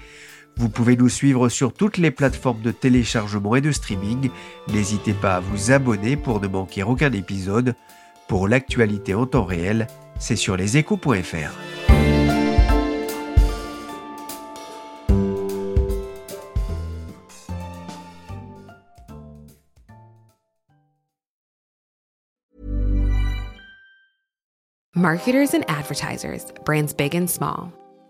Vous 0.56 0.70
pouvez 0.70 0.96
nous 0.96 1.10
suivre 1.10 1.50
sur 1.50 1.74
toutes 1.74 1.98
les 1.98 2.12
plateformes 2.12 2.62
de 2.62 2.72
téléchargement 2.72 3.56
et 3.56 3.62
de 3.62 3.72
streaming. 3.72 4.30
N'hésitez 4.72 5.14
pas 5.14 5.36
à 5.36 5.40
vous 5.40 5.72
abonner 5.72 6.16
pour 6.16 6.40
ne 6.42 6.48
manquer 6.48 6.84
aucun 6.84 7.12
épisode. 7.12 7.76
Pour 8.28 8.48
l'actualité 8.48 9.14
en 9.14 9.26
temps 9.26 9.46
réel, 9.46 9.88
c'est 10.20 10.36
sur 10.36 10.56
leséchos.fr. 10.56 11.52
Marketers 24.96 25.54
and 25.54 25.66
advertisers, 25.68 26.54
brands 26.64 26.94
big 26.94 27.16
and 27.16 27.30
small. 27.30 27.74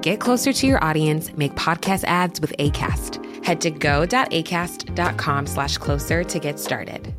Get 0.00 0.20
closer 0.20 0.52
to 0.52 0.66
your 0.66 0.82
audience, 0.82 1.32
make 1.36 1.54
podcast 1.54 2.04
ads 2.04 2.40
with 2.40 2.56
ACAST. 2.58 3.44
Head 3.44 3.60
to 3.60 3.70
go.acast.com 3.70 5.46
slash 5.46 5.78
closer 5.78 6.24
to 6.24 6.38
get 6.38 6.58
started. 6.58 7.14